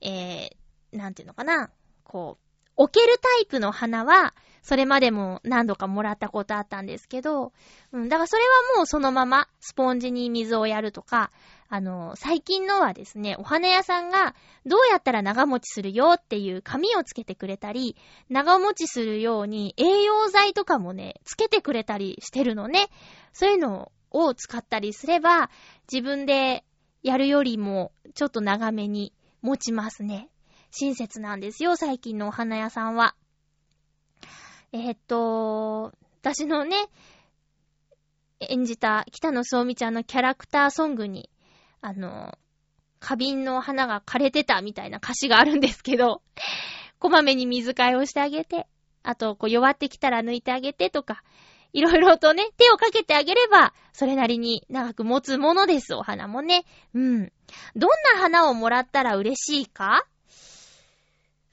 [0.00, 1.70] えー、なんていうのかな、
[2.02, 2.43] こう、
[2.76, 7.52] 置けるタイプの花は、それまでも何度かもらったことあったんですけど、
[7.92, 11.30] うん、だからそれはもうそのままスポンジに水をやるとか、
[11.68, 14.34] あの、最近のはですね、お花屋さんが
[14.64, 17.96] どうやったら長持ちするよっていう紙をつけてくれたり、
[18.30, 22.88] 長持ちするように栄養剤とかもね、つけてくれたりしてるのね。
[23.34, 25.50] そういうのを使ったりすれば、
[25.92, 26.64] 自分で
[27.02, 30.30] やるよりもちょっと長めに持ちますね。
[30.76, 33.14] 親切なんですよ、最近のお花屋さんは。
[34.72, 36.88] えー、っと、私のね、
[38.40, 41.30] 演じた北野聡美ちゃんのキャラクターソングに、
[41.80, 42.36] あの、
[42.98, 46.22] 花瓶の花が枯れてたみたいな歌詞があるんですけど、
[46.98, 48.66] こまめに水替えをしてあげて、
[49.04, 51.22] あと、こう弱ってきたら抜いてあげてとか、
[51.72, 56.64] いろいろとね、手をかけてあげれば、それなりに長く持つものです、お花もね。
[56.94, 57.32] うん。
[57.76, 60.04] どんな花をもらったら嬉しいか？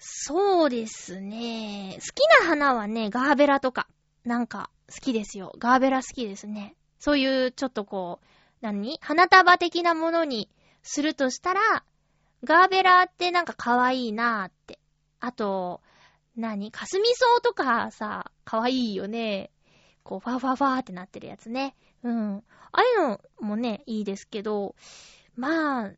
[0.03, 1.99] そうですね。
[1.99, 3.87] 好きな花はね、ガーベラとか、
[4.25, 5.53] なんか好きですよ。
[5.59, 6.75] ガーベラ好きですね。
[6.97, 8.25] そういうちょっとこう、
[8.61, 8.97] 何？
[9.01, 10.49] 花束的なものに
[10.81, 11.83] するとしたら、
[12.43, 14.79] ガーベラってなんか可愛いなーって。
[15.19, 15.81] あと、
[16.35, 16.71] 何？
[16.71, 19.51] かすみ草とかさ、可愛いよね。
[20.01, 21.75] こう、ファファファーってなってるやつね。
[22.01, 22.37] うん。
[22.71, 24.75] ああいうのもね、いいですけど、
[25.35, 25.91] まあ、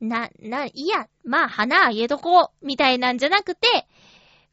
[0.00, 3.86] な、な、いや、まあ、花あげとこう、みたいなんじゃなくて、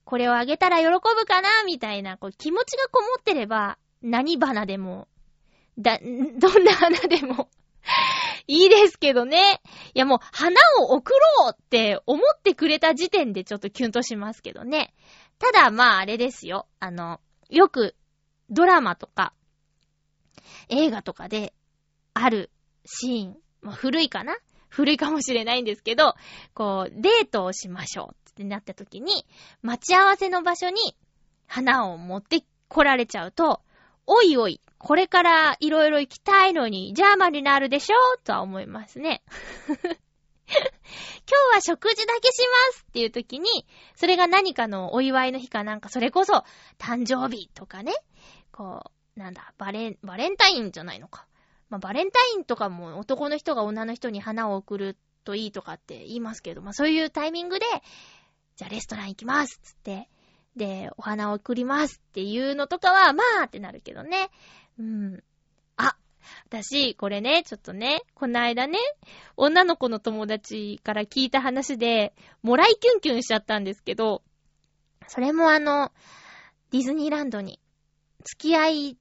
[0.04, 5.08] これをあげたら喜ぶかな、みたいな、こう、気持ちがこもってれば、何花でも、
[5.78, 7.50] だ、どんな花でも
[8.48, 9.62] いいですけどね。
[9.94, 14.94] いやもう、花を送ろうって思ってくれた時点でちょっとキュンとしますけどね。
[15.40, 16.68] ただ、まあ、あれですよ。
[16.80, 17.96] あの、よく、
[18.50, 19.34] ドラマとか、
[20.70, 21.54] 映画とかで、
[22.14, 22.52] ある
[22.86, 24.38] シーン、まあ、古いかな
[24.69, 26.15] 古いかもしれないんですけど、
[26.54, 29.25] こう、デートをしましょうってなった時に、
[29.62, 30.95] 待ち合わせの場所に
[31.47, 33.62] 花を持って来られちゃうと、
[34.08, 39.23] おいおい、これからいろいろ行きたいのにジャーマになるでしょとは思いますね。
[40.47, 46.43] 今日は食事だけしますっていう時に、それが何かのお祝いの日かなんか、それこそ
[46.78, 47.93] 誕生日とかね、
[48.51, 51.25] こう、なんだ、バレン、バレンタインじゃないのか。
[51.76, 57.66] まあ、バレンタインとかも男の人が女の人に花を送るといいとかって言いますけど、まあ、そういうタイミングで、
[58.56, 60.08] じゃあレストラン行きますつって、
[60.56, 64.30] で、お花を送りますっていうのとかは、まあってなるけどね。
[64.80, 65.24] うん。
[65.76, 65.98] あ、
[66.50, 68.80] 私、これね、ちょっとね、この間ね、
[69.36, 74.24] 女の子の友達から聞いた話で、もらいキュンキュンしちゃったんですけど、
[75.10, 75.92] それもあの、
[76.72, 77.60] ディズニーランドに、
[78.24, 78.98] 付き合い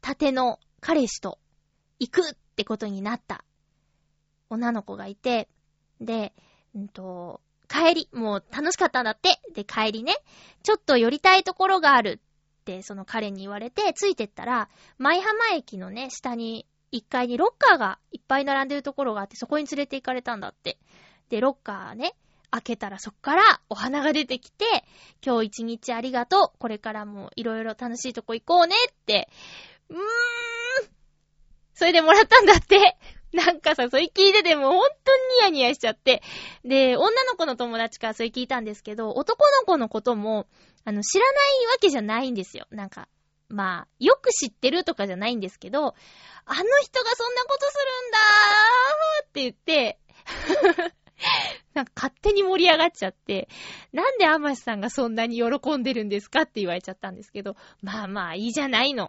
[0.00, 1.40] たての彼氏と
[1.98, 3.44] 行くってことになった
[4.50, 5.48] 女の子がいて、
[6.00, 6.34] で、
[6.74, 9.40] うんと、帰り、もう楽しかったんだって。
[9.54, 10.14] で、帰りね、
[10.62, 12.20] ちょっと寄りたいところがある
[12.60, 20.78] って、その彼に言われて、ついてったら、舞浜駅のね、下に、1階にロッカーがいっぱい並んでるところがあって、そこに連れて行かれたんだって。
[21.28, 22.14] で、ロッカーね、
[22.50, 24.64] 開けたらそっからお花が出てきて、
[25.24, 26.58] 今日一日ありがとう。
[26.58, 29.28] これからもいろいろ楽しいとこ行こうねって、
[29.90, 30.00] うーん、
[31.76, 32.96] それでもらったんだって。
[33.32, 36.22] なんかさ、それ聞いてても本当にニヤニヤしちゃって。
[36.64, 40.46] で、女の子の友達からそれ聞いたんですけど、男の子のことも、
[40.84, 42.66] あの、知らないわけじゃないんですよ。
[42.70, 43.08] なんか、
[43.48, 45.94] まあ、よく知ってるとかじゃないんですけど、
[46.46, 49.98] あの人がそんなことするんだーって言って、
[51.74, 53.48] なんか勝手に盛り上がっちゃって、
[53.92, 59.08] なんでアマシさんがそんなに喜んでるんですかって言われちゃったんですけど、まあまあいいじゃないの。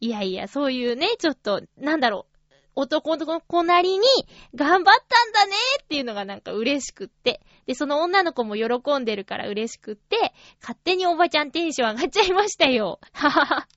[0.00, 2.38] いやいや、そういうね、ちょっと、なんだろう、
[2.80, 4.06] 男の子なりに
[4.54, 7.40] 頑張ったんだねっていうのがなんか嬉しくって。
[7.66, 13.00] で、その女の子も喜んでるから嬉しくって、勝手におばちゃんテンション上がっちゃいましたよ。
[13.12, 13.68] ははは。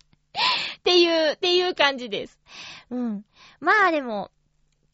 [0.80, 2.40] っていう、っていう感じです。
[2.92, 3.26] うん。
[3.60, 4.30] まあでも、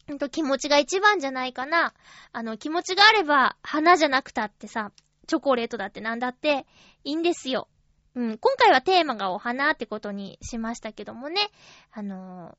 [0.08, 1.92] ほんと気持ちが一番じゃないかな。
[2.32, 4.90] あの、気持ちがあれば、花じゃなくたってさ、
[5.26, 6.66] チョコレートだってなんだって
[7.04, 7.68] いいんですよ。
[8.14, 8.38] うん。
[8.38, 11.50] 今回はテーマがお花ってことにしましたけどもね。
[11.92, 12.56] あのー、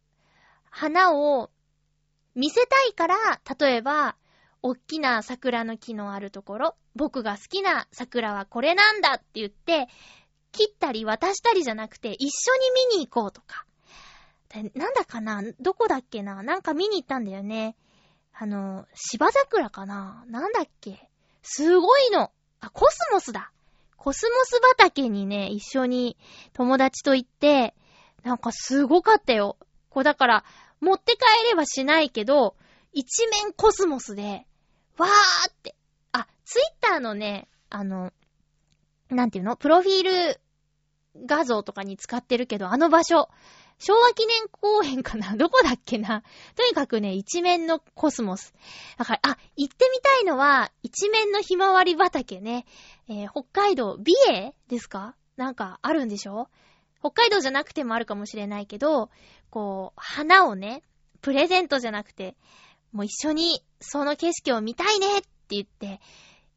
[0.69, 1.49] 花を
[2.35, 4.15] 見せたいから、例えば、
[4.61, 9.87] おっきな桜の木のあるところ、僕が好きな桜はこれなんだって言って、
[10.51, 13.65] 切ったり渡したりじゃなくて、一緒に見に行こうとか。
[14.73, 15.43] なんだかな？
[15.59, 16.41] どこだっけな？
[16.41, 17.75] なんか見に行ったんだよね。
[18.33, 20.23] あの、芝桜かな？
[20.27, 21.09] なんだっけ？
[21.43, 22.31] すごいの。
[22.59, 23.51] あ、コスモスだ。
[23.95, 26.17] コスモス畑にね、一緒に
[26.53, 27.75] 友達と行って、
[28.23, 29.57] なんかすごかったよ。
[29.89, 30.43] こうだから、
[30.79, 32.55] 持って帰れはしないけど、
[32.91, 34.47] 一面コスモスで、
[34.97, 35.75] わーって。
[36.11, 38.11] あ、ツイッターのね、あの、
[39.09, 39.55] なんていうの？
[39.55, 40.39] プロフィール
[41.25, 43.29] 画像とかに使ってるけど、あの場所、
[43.79, 45.35] 昭和記念公園かな？
[45.37, 46.23] どこだっけな？
[46.55, 48.53] とにかくね、一面のコスモス。
[48.97, 52.65] だから、あ、行ってみたいのは、一面のひまわり畑ね。
[53.07, 55.15] えー、北海道、美瑛ですか？
[55.37, 56.49] なんかあるんでしょ？
[56.99, 59.09] 北海道じゃなくてもあるかもしれないけど、
[59.49, 60.83] こう、花をね、
[61.21, 62.35] プレゼントじゃなくて、
[62.91, 66.01] もう一緒にその景色を見たいねって言って、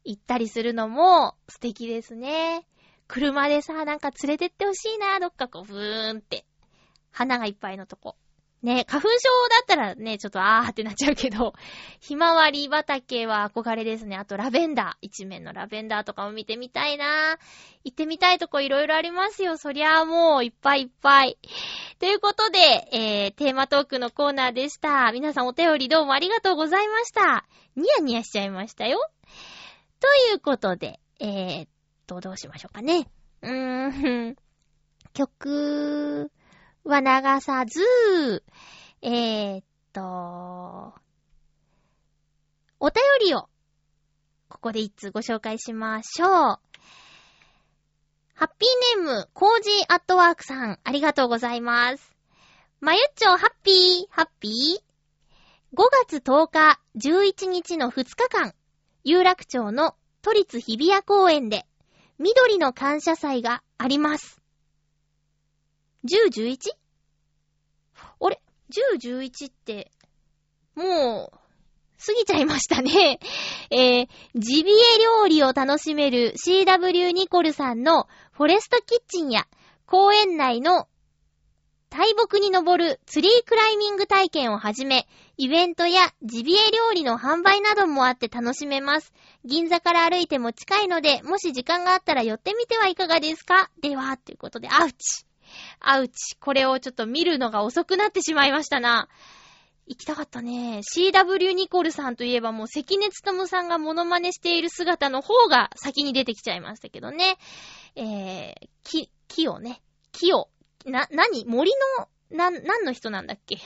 [0.03, 2.67] 行ったりするのも素敵ですね。
[3.07, 6.45] 車でさ、なんか連れてってほしいな、どっかこう、ブーンって。
[7.13, 8.17] 花がいっぱいのとこ。
[8.63, 9.15] ね、花粉症
[9.49, 11.53] だったらね、ちょっとあーってなっちゃうけど、
[11.99, 14.15] ひまわり畑は憧れですね。
[14.15, 14.97] あとラベンダー。
[15.01, 17.37] 一面のラベンダーとかも見てみたいな
[17.83, 19.57] 行ってみたいとこいろいろありますよ。
[19.57, 21.37] そりゃあもういっぱいいっぱい。
[21.99, 22.57] ということで、
[22.93, 25.11] えー、テーマトークのコーナーでした。
[25.11, 27.45] 皆さんお便りどうもありがとうございました。
[27.75, 28.97] ニヤニヤしちゃいましたよ。
[29.99, 31.69] ということで、えー、っ
[32.07, 33.09] と、どうしましょうかね。
[33.41, 34.35] うーん、
[35.13, 36.31] 曲、
[36.83, 38.43] は流さず、
[39.01, 39.63] えー、っ
[39.93, 40.93] と、
[42.79, 43.47] お便りを、
[44.49, 46.29] ここで一通ご紹介しましょう。
[48.35, 52.13] ハッピーネーム、コージーアットワークさん、ありがとうございます。
[52.81, 58.53] まゆっちょ、ハッピー、ハッピー ?5 月10日、11日の2日間、
[59.05, 61.65] 有楽町の都立日比谷公園で、
[62.19, 64.42] 緑の感謝祭があります。
[66.05, 66.57] 10、11?
[68.19, 68.41] あれ
[68.97, 69.91] ?10、11って、
[70.75, 71.37] もう、
[72.05, 73.19] 過ぎちゃいましたね。
[73.71, 79.47] えー、ジビエ料理を楽しめる CW ニコルさんのフォレストキッチンや
[79.85, 80.89] 公園内の
[81.89, 89.13] 大木に登るツリークライミング体験をはじめ、イベントやジビエ料理の販売などもあって楽しめます。
[89.45, 93.69] 銀座から歩いても近いので、もし時間があったら寄ってみてはいかがですか？
[93.79, 95.25] では、ということで、アウチ。
[95.79, 96.35] アウチ。
[96.39, 99.07] これをちょっと見るのが遅くなってしまいましたな。
[99.85, 100.79] 行きたかったね。
[100.95, 107.37] CW ニコルさんといえばもう関根勤さんがモノマネしている姿の方が先に出てきちゃいましたけどね。
[107.95, 109.81] えー、木、木をね、
[110.13, 110.49] 木を、
[110.85, 113.57] な、なに森の、な、何の人なんだっけ？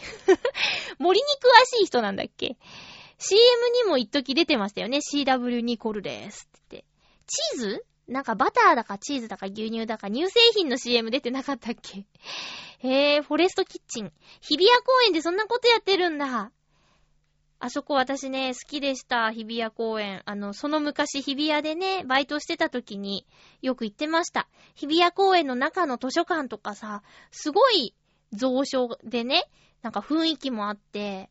[0.97, 2.57] 森に詳しい人なんだっけ
[3.19, 3.41] ?CM
[3.83, 4.97] にも一時出てましたよね。
[4.99, 6.87] CW ニコルですって言って。
[7.27, 7.85] チーズ？
[8.07, 12.05] なんかバターだかチーズだか牛乳だか乳製品の CM 出てなかったっけ？
[12.79, 14.13] へぇ、フォレストキッチン。
[14.41, 16.51] 日比谷公園でそんなことやってるんだ。
[17.59, 20.21] あそこ私ね、好きでした、日比谷公園。
[20.25, 23.25] あの、その昔日比谷でね、バイトしてた時に
[23.61, 24.47] よく行ってました。
[24.75, 27.01] 日比谷公園の中の図書館とかさ、
[27.31, 27.95] すごい
[28.39, 29.49] 蔵書でね、
[29.81, 31.29] なんか雰囲気もあって、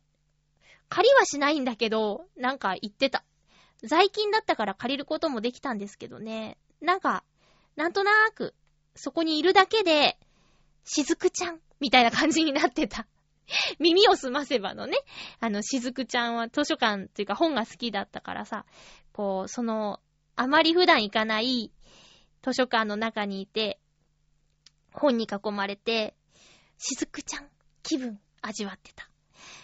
[0.89, 3.23] 借りはしないんだけど、なんか行ってた。
[3.83, 6.57] 在勤だったから借りることもできたんですけどね。
[6.81, 7.23] なんか、
[7.75, 8.53] なんとなーく、
[8.95, 10.17] そこにいるだけで、
[10.83, 13.07] しずくちゃん、みたいな感じになってた。
[13.79, 14.97] 耳をすませばのね、
[15.39, 18.65] あの、しずくちゃんは図書館っていうか本が好きだったからさ、
[19.13, 19.99] こう、その、
[20.35, 21.71] あまり普段行かない
[22.43, 23.79] 図書館の中にいて、
[24.91, 26.15] 本に囲まれて、
[26.77, 27.49] しずくちゃん、
[27.83, 29.09] 気分、味わってた。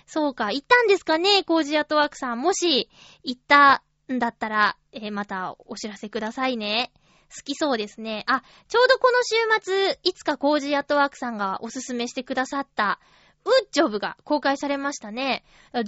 [0.06, 2.40] そうか、行ったんですかね、コージアトワークさん。
[2.40, 2.90] もし、
[3.24, 6.92] 行ったんだったら、えー、またお知らせくださいね。
[7.36, 8.24] 好きそうですね。
[8.28, 13.00] あ、ちょうどこの週末、いつかコージーアットワークさんがおすすめしてくださった、
[13.46, 15.44] WOOD JOB が公開されましたね。
[15.74, 15.84] ずい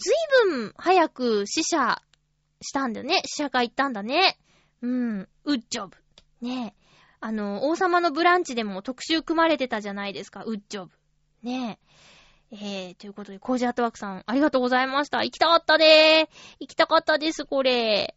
[0.49, 2.01] ぶん早く試写
[2.61, 3.21] したんだよね。
[3.25, 4.37] 試写会行ったんだね。
[4.81, 5.97] うん、ウッジョブ。
[6.41, 6.75] ね。
[7.21, 10.91] あの、王様のブランチでも特集組まれてたじゃないですか、ウッジョブ。
[11.43, 11.79] ね
[12.51, 12.55] え。
[12.55, 15.23] えー、ということで、コージーアットワークさん、ありがとうございました。
[15.23, 16.55] 行きたかったでー。
[16.59, 18.15] 行きたかったです、これ。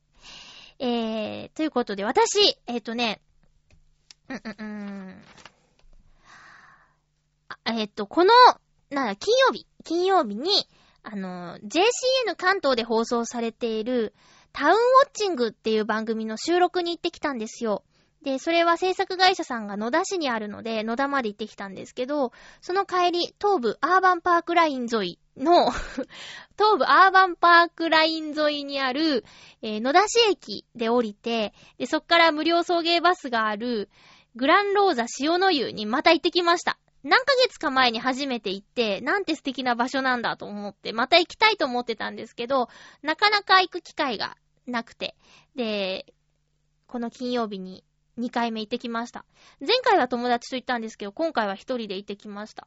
[0.78, 3.20] えー、ということで、私、えっ、ー、とね、
[4.28, 5.22] うんうんうん。
[7.66, 8.32] えっ、ー、と、この、
[8.90, 10.68] なんだ、金曜日、金曜日に、
[11.02, 14.14] あの、JCN 関東で放送されている、
[14.52, 17.84] タウンウォッチングっていう番組の収録に行ってきたんですよ。
[18.22, 25.70] で、それは制作会社さんが野田市にあるので、野田まで行ってきたんですけど、その帰り、東部アーバンパークライン沿いの
[26.58, 29.24] 東部アーバンパークライン沿いにある、
[29.62, 33.88] えー、野田市駅で降りて、で、そっから無料送迎バスがある、
[34.34, 36.78] グランローザ塩の湯にまた行ってきました。
[37.04, 42.68] 何ヶ月か前に初めて行って、なんて素敵な場所なんだと思って、また行きたいと思ってたんですけど、
[43.02, 44.36] なかなか行く機会が
[44.66, 45.16] なくて。
[45.54, 46.12] で、
[46.86, 47.84] この金曜日に
[48.18, 49.24] 2回目行ってきました。
[49.60, 52.66] 前回は友達と行ったんですけど、今回は一人で行ってきました。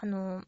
[0.00, 0.44] あの、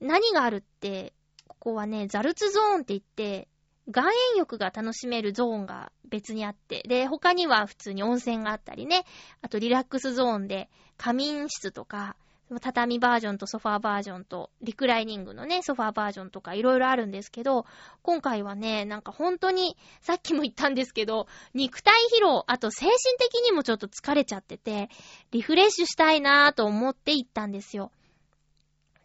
[0.00, 1.12] 何があるって、
[1.46, 3.48] ここはね、ザルツゾーンって言って、
[3.86, 9.04] 岩塩浴が楽しめるゾーンが別にあって、で、他には普通に温泉があったりね、
[9.42, 12.16] あとリラックスゾーンで仮眠室とか、
[12.60, 17.64] 畳バージョンとソファーバージョンと、リクライニングのね、ソファーバージョンとかいろいろあるんですけど、
[18.02, 24.88] 今回はね、なんか本当に、さっきも言ったんですけど、肉体疲労、あと精神的にもちょっと疲れちゃってて、
[25.30, 27.92] リフレッシュしたいなぁと思って行ったんですよ。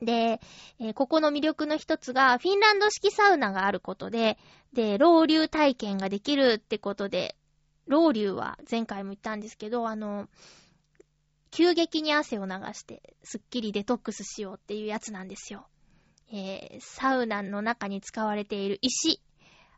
[0.01, 0.41] で、
[0.79, 4.37] えー、ここの魅力の一つが、フィンランド式サウナがあることで、
[4.73, 7.35] で、老流体験ができるってことで、
[7.87, 10.27] 老流は前回も言ったんですけど、あの、
[11.51, 15.67] 急激に汗を流して、すっきりデトックスしようっていうやつなんですよ。
[16.31, 19.21] えー、サウナの中に使われている石。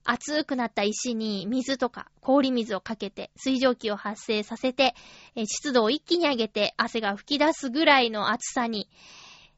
[0.04, 4.96] 熱くなった石に水とか氷水をかけて水蒸気を発生させて、
[5.36, 8.90] えー、湿度を一気に上げて汗が吹き出すぐらいの暑さに、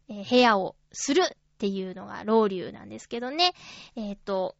[0.09, 1.27] えー、部屋をするっ
[1.59, 3.53] ていうのが老流なんですけどね。
[3.95, 4.55] えっ、ー、と、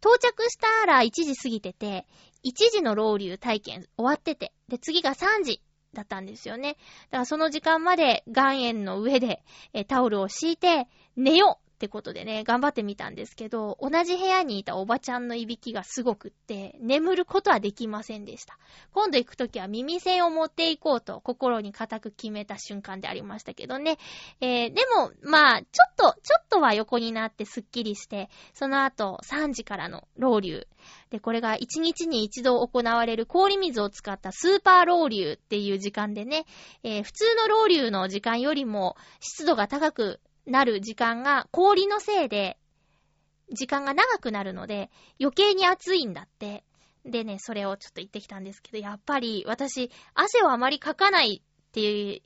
[0.00, 2.06] 到着したら1時過ぎてて、
[2.44, 5.62] 1時の老流体験終わってて、で、次が3時
[5.94, 6.76] だったんですよね。
[7.10, 18.58] だからその時間まで岩塩の上で、えタオルを敷いて寝ようってことでね、頑張ってみたんですけど、同じ部屋にいたおばちゃんのいびきがすごくって、眠ることはできませんでした。
[18.92, 23.98] 今度行くときは耳栓を持っていこうと心に固く決めた瞬間でありましたけどね。
[24.40, 30.66] えー、でも、まあ、ちょっと、ちょっとは横になってスッキリして、その後3時からのロウリュ
[31.10, 36.46] で、これが1日に一度行われる氷水を使ったスーパーロウリュっていう時間でね、
[36.82, 42.58] えー、普通のロウリュの時間よりも湿度が高くなる時間が氷のせいで
[43.52, 44.90] 時間が長くなるので
[45.20, 46.64] 余計に暑いんだって。
[47.04, 52.20] でね、それをちょっと言ってきたんですけど、やっぱり私、汗をあまりかかないって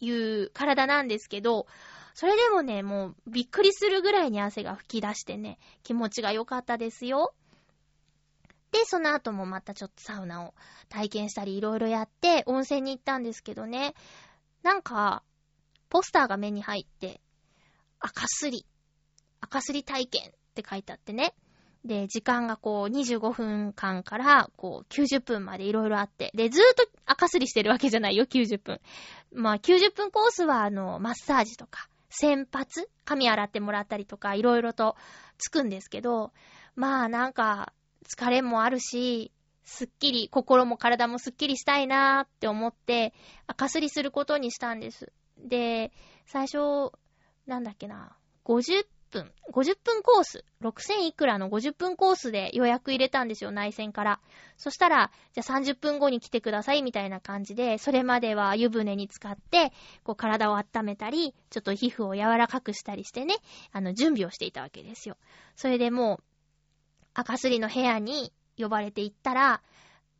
[0.00, 1.66] いう体なんですけど、
[2.14, 7.32] それでもね、もうびっくりするぐらいに汗が吹き出してね、気持ちが良かったですよ。
[8.72, 10.54] で、その後もまたちょっとサウナを
[10.88, 13.94] 体験したりいろいろやって温泉に行ったんですけどね、
[14.64, 15.22] なんか、
[15.90, 17.20] ポスターが目に入って、
[18.06, 18.66] 赤すり、
[19.40, 21.34] 赤すり体験って書いてあってね。
[21.86, 26.30] で、時間がこう25分間からこう90分までいろいろあって。
[26.34, 28.80] で、ずーっと赤すりしてるわけじゃないよ、90分。
[29.32, 32.66] まあ90分コースはあの、マッサージとか、洗髪
[33.06, 34.96] 髪洗ってもらったりとかいろいろと
[35.38, 36.34] つくんですけど、
[36.76, 37.72] まあなんか
[38.06, 39.32] 疲れもあるし、
[39.64, 43.14] すっきり、心も体もすっきりしたいなーって思って、
[43.46, 45.10] 赤すりすることにしたんです。
[45.38, 45.90] で、
[46.26, 46.92] 最初、
[47.46, 54.20] なんだっけな、50分、50分コース、6000いくらの50分コースで予約入れたんですよ、内線から。
[54.56, 59.72] そしたら、じゃあ30分後に来てくださいみたいな感じで、それまでは湯船に浸かって、
[60.02, 63.36] こう体を温めたり、ちょっと皮膚を柔らかくしたりしてね、
[63.72, 65.16] あの、準備をしていたわけですよ。
[65.54, 66.24] それでもう、
[67.14, 69.62] 赤すりの部屋に呼ばれて行ったら、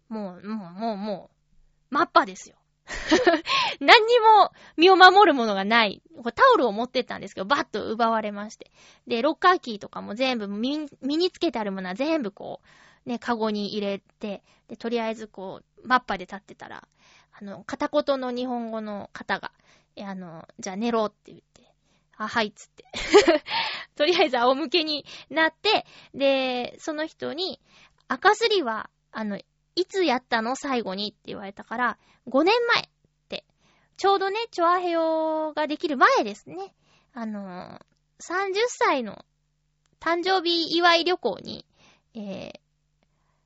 [0.09, 2.57] もう、もう、もう、もう、マッパですよ。
[3.81, 6.03] 何にも身を守るものがない。
[6.35, 8.71] タオルを持ってったんですけど、バッと奪われまして。
[9.07, 12.61] で、ロッカーキーとかも全部身につけてあるものは全部こ
[13.07, 16.87] う、ね、カゴに入れて、で、とりあえずこう、マッパで立ってたら、
[17.33, 19.53] あの、片言の日本語の方が、
[20.01, 21.63] あの、じゃあ寝ろって言って、
[22.17, 22.85] あ、はい、つって。
[23.97, 27.61] とりあえず仰向けになって、で、その人に、
[28.09, 29.39] 赤すりは、あの、
[29.77, 30.57] いつやったの？
[30.57, 31.99] 最後にって言われたから、
[32.29, 32.89] 5年前っ
[33.29, 33.45] て。
[33.97, 36.75] ちょうどね、チョアヘオができる前ですね。
[37.13, 37.81] あの
[38.21, 39.25] 30歳の
[40.01, 41.65] 誕生日祝い旅行に、
[42.15, 42.53] えー、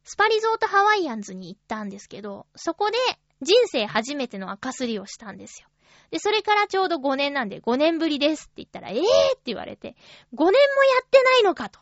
[0.05, 2.97] スパリゾートハワイアンズに行ったんですけど、そこで
[3.43, 5.69] 人生初めての赤すりをしたんですよ。
[6.11, 9.03] で、それからちょうど5年なんで、5年ぶりですって言ったら、えーっ
[9.35, 9.97] て言われて、
[10.35, 10.53] 5年もや
[11.05, 11.81] ってないのかと。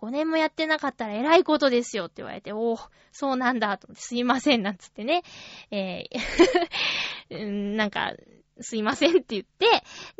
[0.00, 2.80] 5年もやってなかったら偉いことですよって言われて、おー、
[3.12, 5.22] そうなんだと思って、すいませんなんつってね、
[5.70, 8.14] えー なんか、
[8.60, 9.66] すいませんって言って、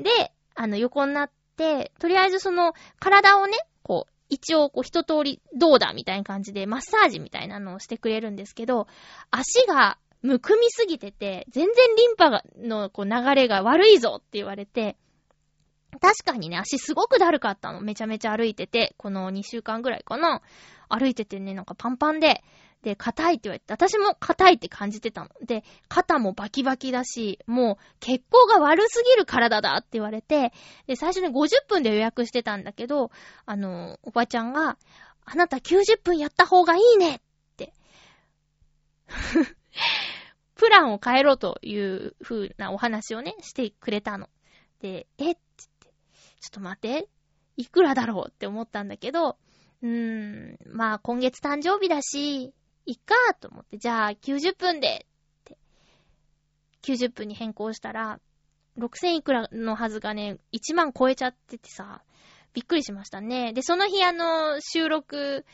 [0.02, 8.86] で、あの、横になって、とりあえずその、体をね、こう、一応、こう、一通り、どうだみたいな感じで、マッサージみたいなのをしてくれるんですけど、
[9.30, 14.96] 足がむくみすぎてて、全然リンパのこう流れが悪いぞって言われて、
[15.98, 17.80] 確かにね、足すごくだるかったの。
[17.80, 20.42] めちゃめちゃ歩いてて、この2週間ぐらいかな。
[20.88, 22.42] 歩いててね、なんかパンパンで、
[22.82, 25.28] で、硬いって言われて、私も硬いって感じてたの。
[25.44, 30.52] で、肩もバキバキだし、もう血行が悪すぎる体だって言われて、
[30.86, 33.10] で、最初に50分で予約してたんだけど、
[33.44, 34.78] あの、おばちゃんが、
[35.26, 37.20] あなた90分やった方がいいねっ
[37.56, 37.74] て。
[40.54, 44.28] プランを変えろという風なお話をね、してくれたの。
[44.80, 45.69] で、えっつって、
[46.40, 47.08] ちょっと待って、
[47.56, 49.36] いくらだろうって思ったんだけど、
[49.82, 52.52] うーん、まあ今月誕生日だし、
[52.86, 55.58] いっかと思って、じゃあ90分で、って、
[56.82, 58.20] 90分に変更したら、
[58.78, 62.02] 6000いくらのはずがね、1万超えちゃっててさ、
[62.52, 63.52] びっくりしましたね。
[63.52, 65.44] で、その日あの、収録、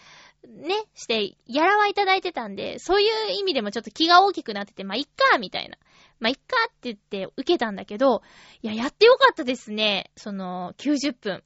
[0.46, 5.76] ね、して、やらはいただいてたんで、そういう意味でもちょっと気が大きくなってて、まあ、いっか、みたいな。
[6.20, 8.22] まあ、いっかって言って受けたんだけど、
[8.62, 10.10] いや、やってよかったですね。
[10.16, 11.44] その、90分。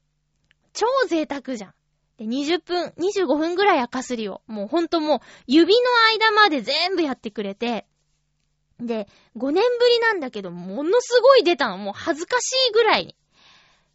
[0.72, 1.74] 超贅沢じゃん。
[2.18, 5.80] で、20分、25分ぐらい赤すりを、もうほんともう、指の
[6.12, 7.86] 間まで全部やってくれて、
[8.78, 11.76] で、5年ぶりなんだけど、ものすごい出たの。
[11.76, 13.16] もう恥ずかしいぐらいに。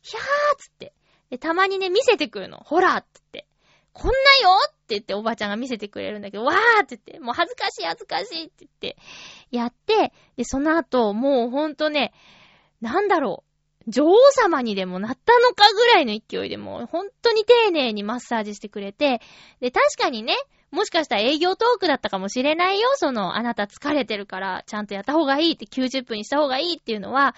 [0.01, 0.25] ひゃーっ
[0.57, 0.93] つって。
[1.29, 2.57] で、たまにね、見せてくるの。
[2.57, 3.47] ほらって言って。
[3.93, 4.19] こんなよ
[4.69, 8.97] っって言っておばちゃんが見せてくれるんだけど、わーって言って、もう恥ずかしい恥ずかしいって言って、
[9.49, 12.13] やって、で、その後、もうほんとね、
[12.81, 13.43] なんだろ
[13.87, 19.21] う、女王様にでもなったのかぐらいの勢いでもう、ほんとに丁寧にマッサージしてくれて、
[19.59, 20.35] で、確かにね、
[20.69, 27.35] もしかしたら営業トークだったかもしれないよ、その、あなた疲れてるから、ちゃんとやった方がいいって、90分にした方がいいっていうのは、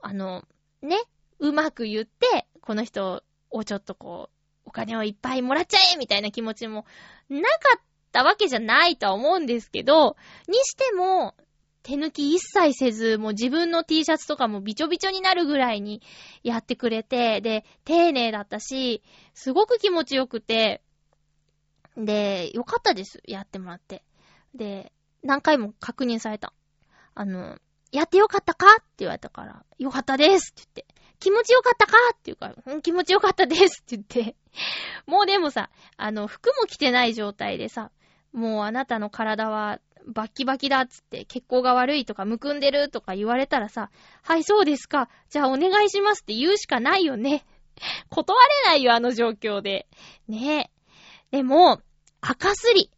[0.00, 0.44] あの、
[0.82, 0.96] ね、
[1.38, 4.37] うまく言って、この人をちょっとこう、
[4.68, 6.84] お金をいっぱいもらっちゃえみたいな気持ちも
[7.30, 7.46] なか
[7.78, 7.80] っ
[8.12, 10.16] たわけじゃないとは思うんですけど、
[10.46, 11.34] にしても、
[11.82, 16.02] 手抜き一切せず、もう自分の T シャツとかもびちょびちょになるぐらいに
[16.42, 19.02] やってくれて、で、丁寧だったし、
[19.32, 20.82] すごく気持ちよくて、
[21.96, 23.22] で、よかったです。
[23.26, 24.04] やってもらって。
[24.54, 24.92] で、
[25.22, 26.52] 何回も確認された。
[27.14, 27.58] あの、
[27.90, 28.66] やってよかったか？
[28.66, 30.86] って言われたから、よかったですって言って。
[31.20, 34.36] 気持ちよかったかって言うから、うん、気持ちよかったですって言って。
[35.06, 37.90] もうでもさ、あの、服も着てない状態でさ、
[38.32, 43.90] もうあなたの体はバッキバキだっつって、血行が悪いとか、むくんでるとか言われたらさ、
[44.22, 45.08] はい、そうですか。
[45.28, 47.44] じゃあお願いしますって言うしかないよね。
[48.10, 49.86] 断れないよ、あの状況で。
[50.28, 50.70] ね
[51.32, 51.36] え。
[51.36, 51.80] でも、
[52.20, 52.90] 赤すり。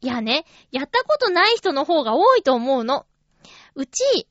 [0.00, 3.06] いやね、やったことない人の方が多いと思うの。
[3.74, 4.28] うち、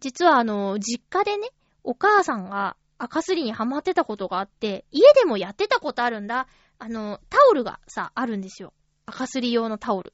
[0.00, 1.48] 実はあの、実家でね、
[1.84, 6.48] お母さんが赤すりにハマってたことがあって、家でもやってたことあるんだ。
[6.78, 8.72] あの、タオルがさ、あるんですよ。
[9.06, 10.12] 赤すり用のタオル。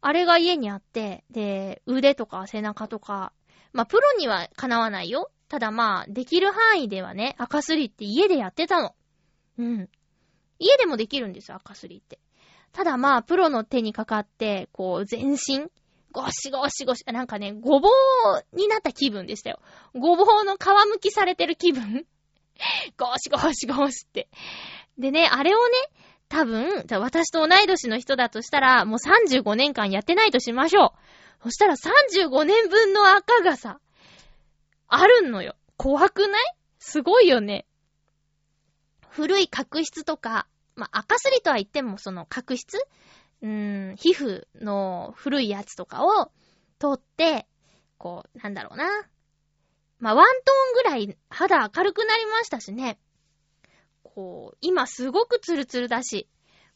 [0.00, 3.32] あれが家にあって、で、腕とか背中とか、
[3.72, 5.30] まあ、プロにはかなわないよ。
[5.48, 8.94] ただまあ、できる範囲ではね、赤すりって家でやってたの。
[9.58, 9.88] うん。
[10.58, 12.20] 家でもできるんですよ、赤すりって。
[12.72, 15.70] ただまあ、プロの手にかかって、こう、全身、
[16.18, 19.60] ゴシゴシゴシ、なんかね、ごぼうになった気分でしたよ。
[19.94, 20.58] ごぼうの皮
[20.90, 22.06] むきされてる気分
[22.98, 24.28] ゴシゴシゴシって。
[24.98, 25.74] でね、あれをね、
[26.28, 30.92] 多分、私と同い年の人だとしたら、もう35年間やってないとしましょ
[31.40, 31.44] う。
[31.44, 33.78] そしたら35年分の赤がさ、
[34.88, 35.54] あるのよ。
[35.76, 36.42] 怖くない？
[36.80, 37.64] すごいよね。
[39.08, 42.76] 古い角質とか、まあ、赤すりとは言ってもその角質
[43.42, 46.30] うーん、皮膚の古いやつとかを
[46.78, 47.46] 取って、
[47.98, 48.86] こう、なんだろうな。
[49.98, 52.98] まあ、ワントーンぐらい肌明るくなりましたしね。
[54.02, 56.28] こう、今すごくツルツルだし、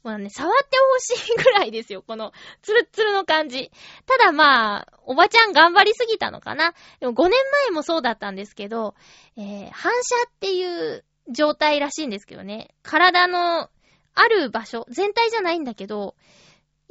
[0.02, 2.32] もうね、触ってほしいぐらいですよ、この
[2.62, 3.70] ツルツルの感じ。
[4.06, 6.74] ただまあ、おばちゃん頑張りすぎたのかな。
[6.98, 7.30] でも5年
[7.68, 8.94] 前もそうだったんですけど、
[9.36, 12.74] えー、反射っていう状態らしいんですけどね。
[12.82, 13.70] 体の
[14.14, 16.16] ある場所、全体じゃないんだけど、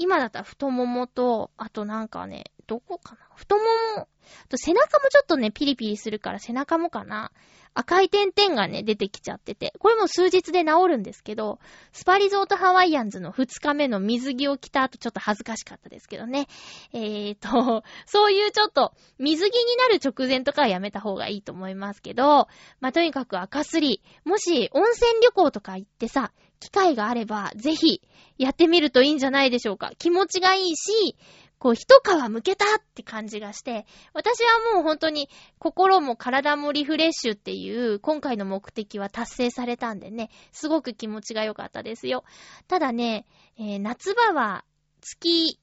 [0.02, 3.22] 今だったら太ももと、あとなんかね、どこかな？
[3.36, 3.64] 太も
[3.98, 4.08] も、
[4.50, 7.32] と背中もちょっとね、ピリピリするから背中もかな。
[7.74, 11.60] 赤い点々がね、出てきちゃってて、これも数日で治るんですけど、
[11.94, 16.48] スパリゾートハワイアンズの2日目の水着を着た後ちょっと恥ずかしかったですけどね。
[16.92, 22.50] えーと、そういうちょっと水着になる直前とかはやめた方がいいと思いますけど、
[22.82, 28.02] まあ、とにかく赤すり、もし温泉旅行とか行ってさ、機会があれば、ぜひ、
[28.38, 29.92] やってみるといいんじゃないでしょうか。
[29.98, 31.18] 気持ちがいいし、
[31.58, 42.24] こう、一皮むけたって感じがして、私はもう本当に心も体もリフレッシュっていう今回の目的は達成されたんでね、すごく気持ちが良かったですよ。
[42.68, 43.26] ただね、
[43.58, 44.64] えー、夏場は
[45.02, 45.60] 月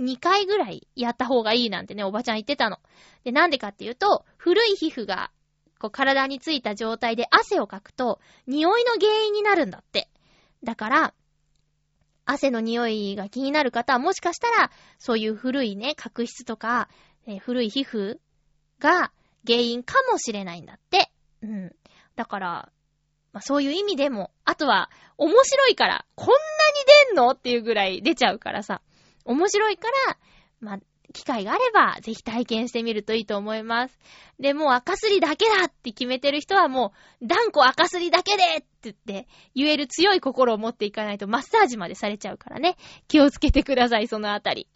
[0.00, 2.78] 2回ぐらいやった方がいいなんてね、おばちゃん言ってたの。
[3.22, 5.30] で、なんでかっていうと、古い皮膚が
[5.78, 10.08] こう体についた状態で汗をかくと、匂いの原因になるんだって。
[10.64, 11.14] だから、
[12.26, 16.88] 汗の匂いが気になる方はもしかしたら、そういう古いね、角質とか、
[17.26, 18.18] えー、古い皮膚
[18.80, 19.12] が
[19.46, 21.10] 原因かもしれないんだって。
[21.42, 21.76] うん。
[22.16, 22.72] だから、
[23.32, 26.38] まあ、そういう意味でも、あとは、面白いから、こんなに
[27.08, 27.30] 出んの？
[27.30, 28.80] っていうぐらい出ちゃうからさ、
[29.24, 30.18] 面白いから、
[30.60, 30.78] まあ、
[31.14, 33.98] 機会があれば、ぜひ体験してみるといいと思います。
[34.38, 36.92] で、もう赤すりだけだって決めてる人はも
[37.22, 42.76] う、断固赤すりだけでって言って、言える強い心を持っていかないとマッサージまでされちゃうからね。
[43.08, 44.68] 気をつけてください、そのあたり。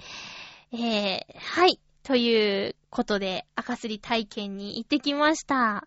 [0.73, 1.81] えー、はい。
[2.05, 5.87] ということで、赤すり体験に行ってきました。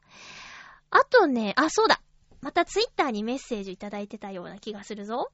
[0.91, 2.01] あとね、あ、そうだ。
[2.41, 5.31] またツイッターにメッセージいただいてたような気がするぞ。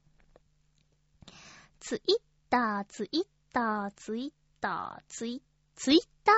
[1.79, 2.17] ツイッ
[2.49, 5.41] ター、ツイッター、ツイッターター、ツイ、
[5.75, 6.35] ツイッター？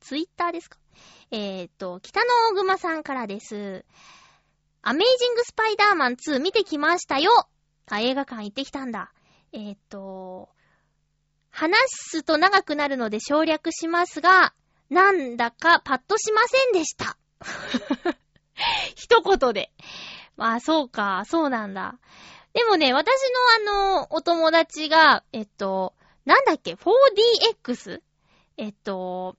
[0.00, 0.78] ツイッターですか？
[1.30, 3.84] えー、っと、北の大熊さんからです。
[4.82, 7.30] アメイジングスパイダーマン2見てきましたよ
[7.88, 9.12] あ、映画館行ってきたんだ。
[9.52, 10.48] えー、っと、
[11.50, 14.54] 話すと長くなるので省略しますが、
[14.90, 17.16] なんだかパッとしませんでした。
[18.96, 19.70] 一言で。
[20.36, 21.98] まあ、そうか、そうなんだ。
[22.52, 23.14] でもね、私
[23.64, 25.94] のあの、お友達が、えっと、
[26.24, 28.00] なんだっけ、4DX?
[28.56, 29.36] えっと、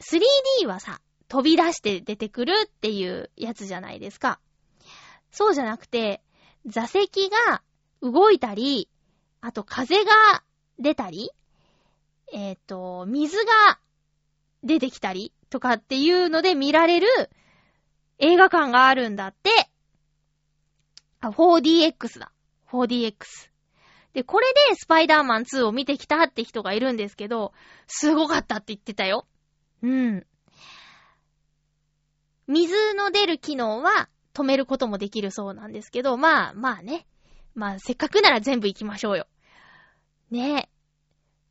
[0.00, 4.40] 3D はさ、飛び出して出てくるっていうやつじゃないですか。
[5.30, 6.22] そうじゃなくて、
[6.66, 7.62] 座席が
[8.02, 8.88] 動いたり、
[9.40, 10.12] あと風が
[10.78, 11.30] 出たり、
[12.32, 13.78] えっ、と、水が
[14.62, 17.06] 出てきたりとかっていうので見られる
[18.18, 19.50] 映画館があるんだって。
[21.20, 22.32] あ、4DX だ。
[22.70, 23.53] 4DX。
[24.14, 27.52] で、これでスパイダーマン2を見てきたって人がいるんですけど、
[27.88, 29.26] すごかったって言ってたよ。
[29.82, 30.26] うん。
[32.46, 37.06] 水の出る機能は止めることもできるそうなんですけど、まあまあね。
[37.54, 39.26] まあせっかくなら全部行きましょうよ。
[40.30, 40.68] ねえ。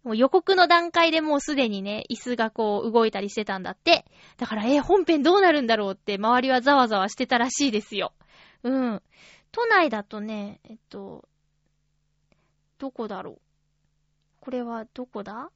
[0.03, 4.05] もう予告の段階でもうすでにね、椅子がこう動いたりしてたんだって。
[4.37, 8.13] だから、え本編どうなるんだろうって周りはざわざわしてたらしいですよ。
[8.63, 9.01] うん。
[9.51, 11.25] 都内だとね、えっと、
[12.83, 13.39] どこだろう？
[14.41, 15.51] これはどこだ？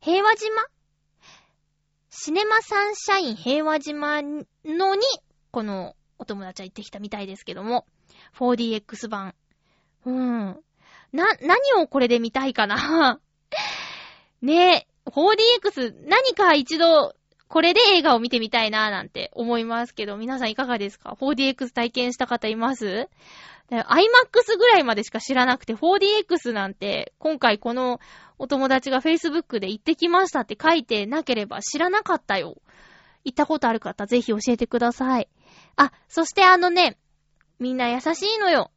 [0.00, 0.48] 平和島？
[2.08, 5.02] シネマサンシャイン平和島のに、
[5.50, 7.84] このお友達は行ってきたみたいですけども、
[8.38, 9.34] 4DX 版。
[10.06, 10.16] うん。
[11.10, 13.18] な、何をこれで見たいかな？
[14.40, 17.16] ねえ、4DX 何か一度
[17.52, 23.10] これで映画を見てみたいななんて思いますけど、皆さんいかがですか ?4DX 体験した方います
[23.70, 28.00] ?IMAX ぐらいまでしか知らなくて 4DX なんて今回この
[28.38, 32.56] お友達が Facebook で行ってきましたって書いてなければ知らなかったよ。
[33.22, 35.28] 行ったことある方ぜひ教えてください。
[35.76, 36.96] あ、そしてあのね、
[37.58, 38.70] みんな優しいのよ。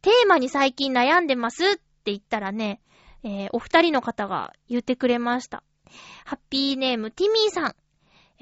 [0.00, 2.80] テーマに最近悩んでますって言ったらね、
[3.22, 5.62] えー、お二人の方が言ってくれました。
[6.24, 7.74] ハッピーネームティミーさん。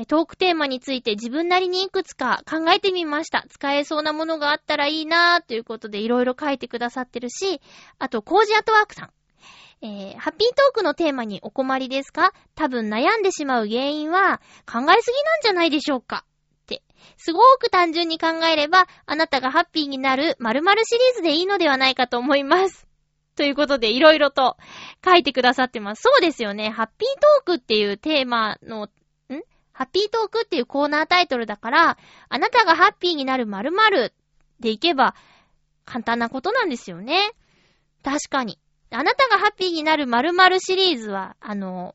[0.05, 3.47] トークテーマについて自分なりにいくつか考えてみました。
[3.49, 7.63] 使えそうなものがあったらいいなーということでいろいろ書いてくださってるし、
[7.99, 9.11] あと、コージアトワークさん。
[9.83, 12.33] えー、ハッピートークのテーマにお困りですか？
[12.55, 14.41] 多分悩んでしまう原因は
[14.71, 14.93] 考えすぎなん
[15.43, 16.25] じゃないでしょうか
[16.63, 16.83] って
[17.19, 22.87] すごく単純に考えれば、あなたがハッピーになる〇〇シリーズでいいのではないかと思います。
[23.37, 24.57] ということで、いろいろと
[25.05, 26.03] 書いてくださってます。
[26.03, 26.71] そうですよね。
[26.71, 28.89] ハッピートークっていうテーマの、
[29.77, 31.99] ハッピートークっていうコーナータイトルだから、
[32.31, 34.15] あなたがハッピーになる〇〇
[34.59, 35.15] でいけば、
[35.85, 37.31] 簡単なことなんですよね。
[38.03, 38.59] 確かに。
[38.91, 41.95] あなたがハッピーになる〇〇シリーズは、あの、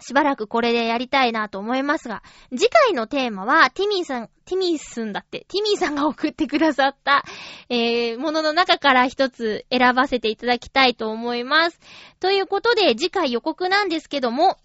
[0.00, 7.26] しばらくこれでやりたいなと思いますが、次回のテーマは、ティミーさん、ティミースんだって、ティミーさんが送ってくださった、
[7.68, 11.78] えー、ものの中から一つ選ばせていただきたいと思います。
[12.20, 14.56] ということで、次回予告なんですけども、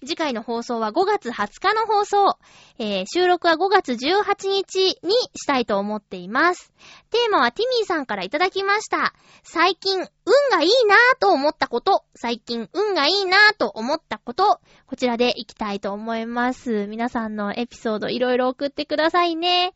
[0.00, 2.38] 次回の放送は5月20日の放送。
[2.78, 6.72] えー、収録は5月18日にしたいと思っています。
[7.10, 9.12] テーマはティミーさんからいただきました。
[9.42, 10.06] 最近、運
[10.52, 12.04] がいいなぁと思ったこと。
[12.14, 14.60] 最近、運がいいなぁと思ったこと。
[14.86, 16.86] こちらで行きたいと思います。
[16.86, 19.72] 皆さんのエピソードいろいろ送ってくださいね。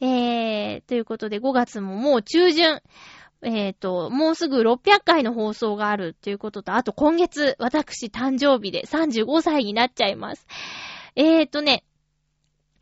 [0.00, 2.82] えー、ということで5月ももう中旬。
[3.42, 10.46] えっ、ー、と、もうすぐ600回の放送があるっていうことと、あと今月、私誕生日で35歳になっちゃいます。
[11.16, 11.84] えっ、ー、とね、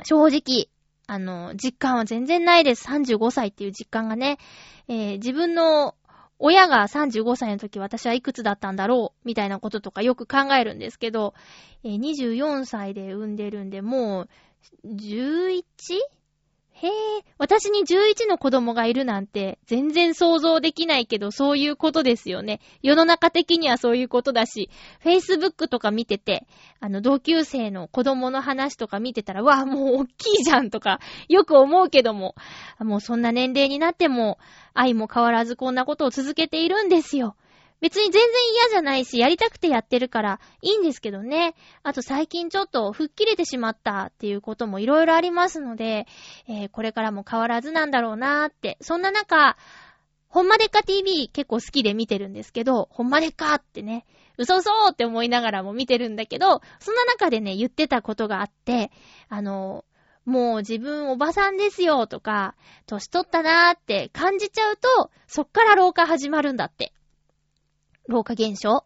[0.04, 0.68] 正直、
[1.06, 2.86] あの、実感は全然ないです。
[2.88, 4.38] 35歳っていう実感がね。
[4.88, 5.94] えー、自分の
[6.38, 11.34] 親が35歳の時私はいくつだったんだろうみたいなこととかよく考えるんですけど、
[11.82, 14.28] えー、24歳で産んでるんで、もう、
[14.86, 15.62] 11?
[16.80, 16.90] へえ、
[17.38, 22.60] 私に11の子供がいるなんて全然想像できないけどそういうことですよね。
[22.82, 24.70] 世の中的にはそういうことだし、
[25.04, 26.46] Facebook とか見てて、
[26.78, 32.36] あの同級生の子供の話とか見てたら、わあ、もう大きいじゃんとかよく思うけども、
[32.78, 34.38] もうそんな年齢になっても
[34.72, 37.34] 愛も変わらずこんなことを続けているんですよ。
[37.80, 38.22] 別に全然
[38.54, 41.54] 嫌じゃないし、やりたくてやってるからいいんですけどね。
[41.82, 46.06] あと最近ちょっと吹っ切れてしまったっていうこともいろいろありますので、
[46.48, 48.78] えー、これからも変わらずなんだろうなーって。
[48.80, 49.56] そんな中、
[50.28, 54.04] ほんまでっか TV 結構好きで見てるんですけど、ほんまでっかってね、
[54.36, 58.90] 嘘嘘って思いながらも見てるんだけど、そんな中でね、言ってたことがあって、
[59.28, 59.84] あの、
[60.24, 62.54] もう自分おばさんですよとか、
[62.86, 66.92] 年取ったなーって感じちゃうと、そっから老化始まるんだって。
[68.08, 68.84] 老化現象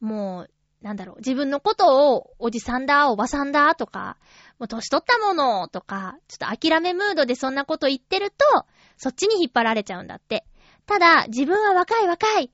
[0.00, 0.50] もう、
[0.82, 4.16] なんだろう、自分のことをおじさんだ、おばさんだとか、
[4.58, 10.44] もう年取ったものとか、ちょっと諦めムードでそんなこと言ってると、そっちに引っ張られちゃうんだって。
[10.86, 12.50] ただ、自分は若い若い、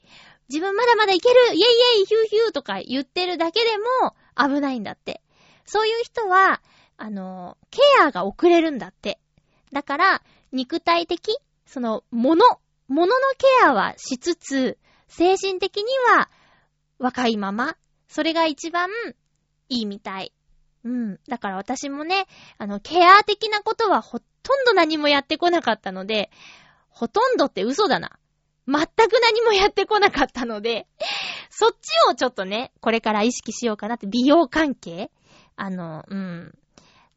[0.49, 3.67] 自分まだまだいけるイェイイェイヒューヒューとか言ってるだけで
[4.03, 5.23] も危ないんだって。
[5.65, 6.63] そういう人は、
[6.97, 9.19] あの、ケアが遅れるんだって。
[9.73, 12.45] だから、肉体的その、もの、
[12.89, 14.79] もののケアはしつつ、
[15.09, 15.85] 精神的に
[16.17, 16.31] は
[16.99, 17.77] 若いまま。
[18.09, 18.89] それが一番
[19.69, 20.33] いいみたい。
[20.85, 21.21] うん。
[21.29, 26.31] だから私もね、あの、ケア的なことはほとんど何もやってこなかったので、
[26.89, 28.19] ほとんどって嘘だな。
[28.67, 30.87] 全く何もやってこなかったので、
[31.51, 35.11] そっちをちょっとね、これから意識しようかなって、美容関係
[35.57, 36.55] あの、うん。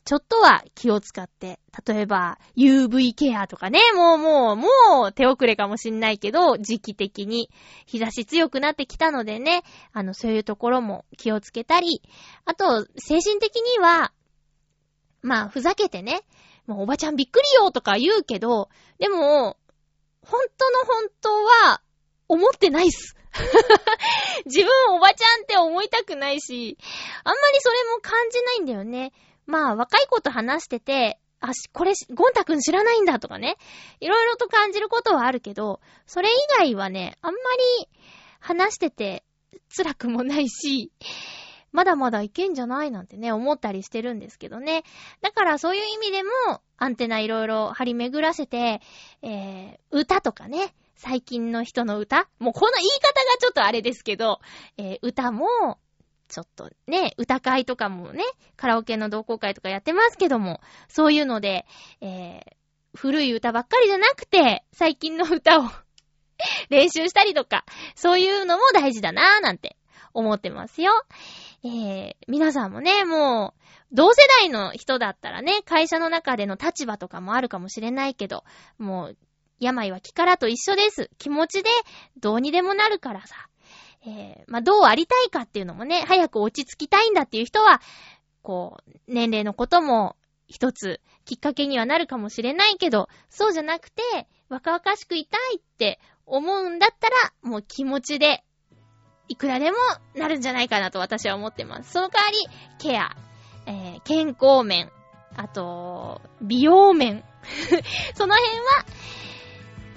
[0.04, 4.68] ちょっとは気を使って、例えば UV ケアとかね、もうもう、も
[5.10, 7.50] う手遅れかもしんないけど、時期的に
[7.86, 12.02] 日差し強くなってきたのでね、あの、そういうところも気をつけたり、
[12.46, 14.12] あと、精神的には、
[15.22, 16.22] まあ、ふざけてね、
[16.66, 19.58] もうおばちゃんびっくりよとか言うけど、でも、
[20.24, 21.30] 本当の本当
[21.70, 21.82] は、
[22.28, 23.18] 思ってないっす。
[24.46, 26.78] 自分おばちゃんって思いたくないし、
[27.24, 29.12] あんまりそれも感じないんだよね。
[29.46, 33.58] まあ、若い子と話してて、あ、これ、ゴンタくん知らないんだとかね。
[34.00, 37.40] いろいろと感じることはあるけど、それ以外はね、あんま
[37.82, 37.90] り
[38.40, 39.24] 話してて
[39.76, 40.92] 辛くもないし、
[41.72, 44.84] まだまだいけんじゃないなんてね、思ったりしてるんですけどね。
[45.22, 46.30] だからそういう意味でも、
[46.78, 48.82] アンテナいろいろ張り巡らせて、
[49.22, 54.40] えー、歌とかね、最近の人の歌もうこの言い方がちょっとあれですけど、
[54.78, 55.80] えー、歌も、
[56.32, 58.24] ちょっとね、歌会とかもね、
[58.56, 61.66] カラオケの同好会とかやってますけども、そういうので、
[62.00, 65.64] えー、古い歌ばっかりじゃなくて、最近の歌を
[66.72, 67.66] 練習したりとか、
[67.96, 69.76] そういうのも大事だなーなんて
[70.14, 70.94] 思ってますよ。
[71.66, 73.62] えー、皆さんもね、もう、
[73.92, 78.46] 同世代の人だったらね、会社の中での立場とかもあるかもしれないけど、
[78.78, 79.18] もう、
[79.60, 81.12] 病は気からと一緒です。
[81.18, 81.70] 気持ちで
[82.18, 83.51] どうにでもなるからさ。
[84.06, 87.82] えー、まあ、どうありたいかっていうのもね、早く落ち着きたいんだっていう人は、
[88.42, 90.16] こう、年齢のことも
[90.48, 94.02] 一つきっかけにはなるかもしれないけど、そうじゃなくて、
[94.50, 98.44] 若々しくいたいって思うんだったら、もう気持ちで、
[99.28, 99.78] いくらでも
[100.14, 101.92] なるんじゃないかなと私は思ってます。
[101.94, 102.38] その代わり、
[102.80, 103.16] ケア、
[103.66, 104.92] えー、健康面、
[105.38, 107.24] あと、美容面。
[108.14, 108.66] その辺は、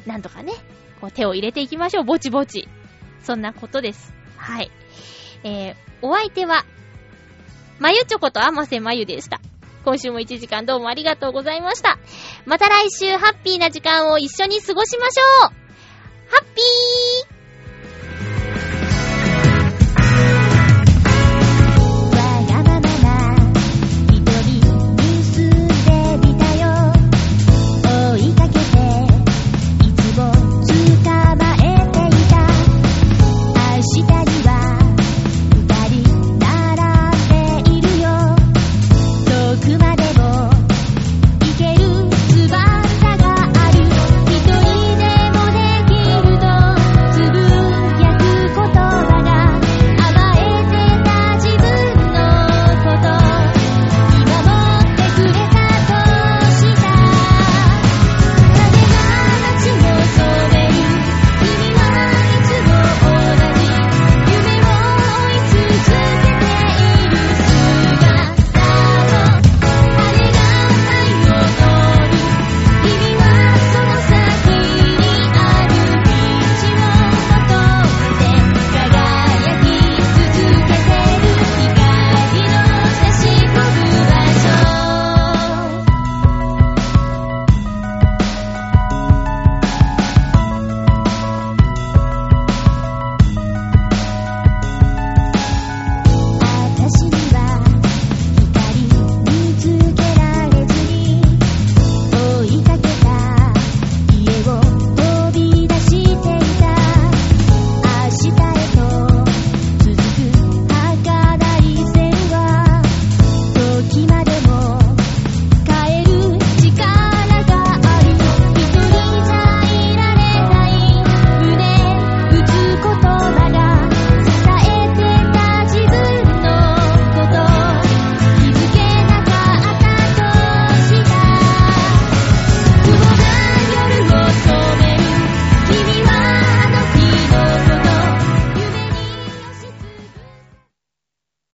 [0.07, 0.53] なんとかね、
[1.01, 2.69] こう手を入れていきましょう、ぼちぼち。
[3.25, 4.15] そんなことです。
[4.37, 4.71] はい。
[5.43, 6.65] えー、お相手は、
[7.79, 9.41] まゆちょことあませまゆでした。
[9.85, 11.99] 今週も1時間どうもありがとうございました。
[12.47, 15.65] また来週ハッピーな時間を一緒に過ごしましょう
[16.31, 17.34] ハッピー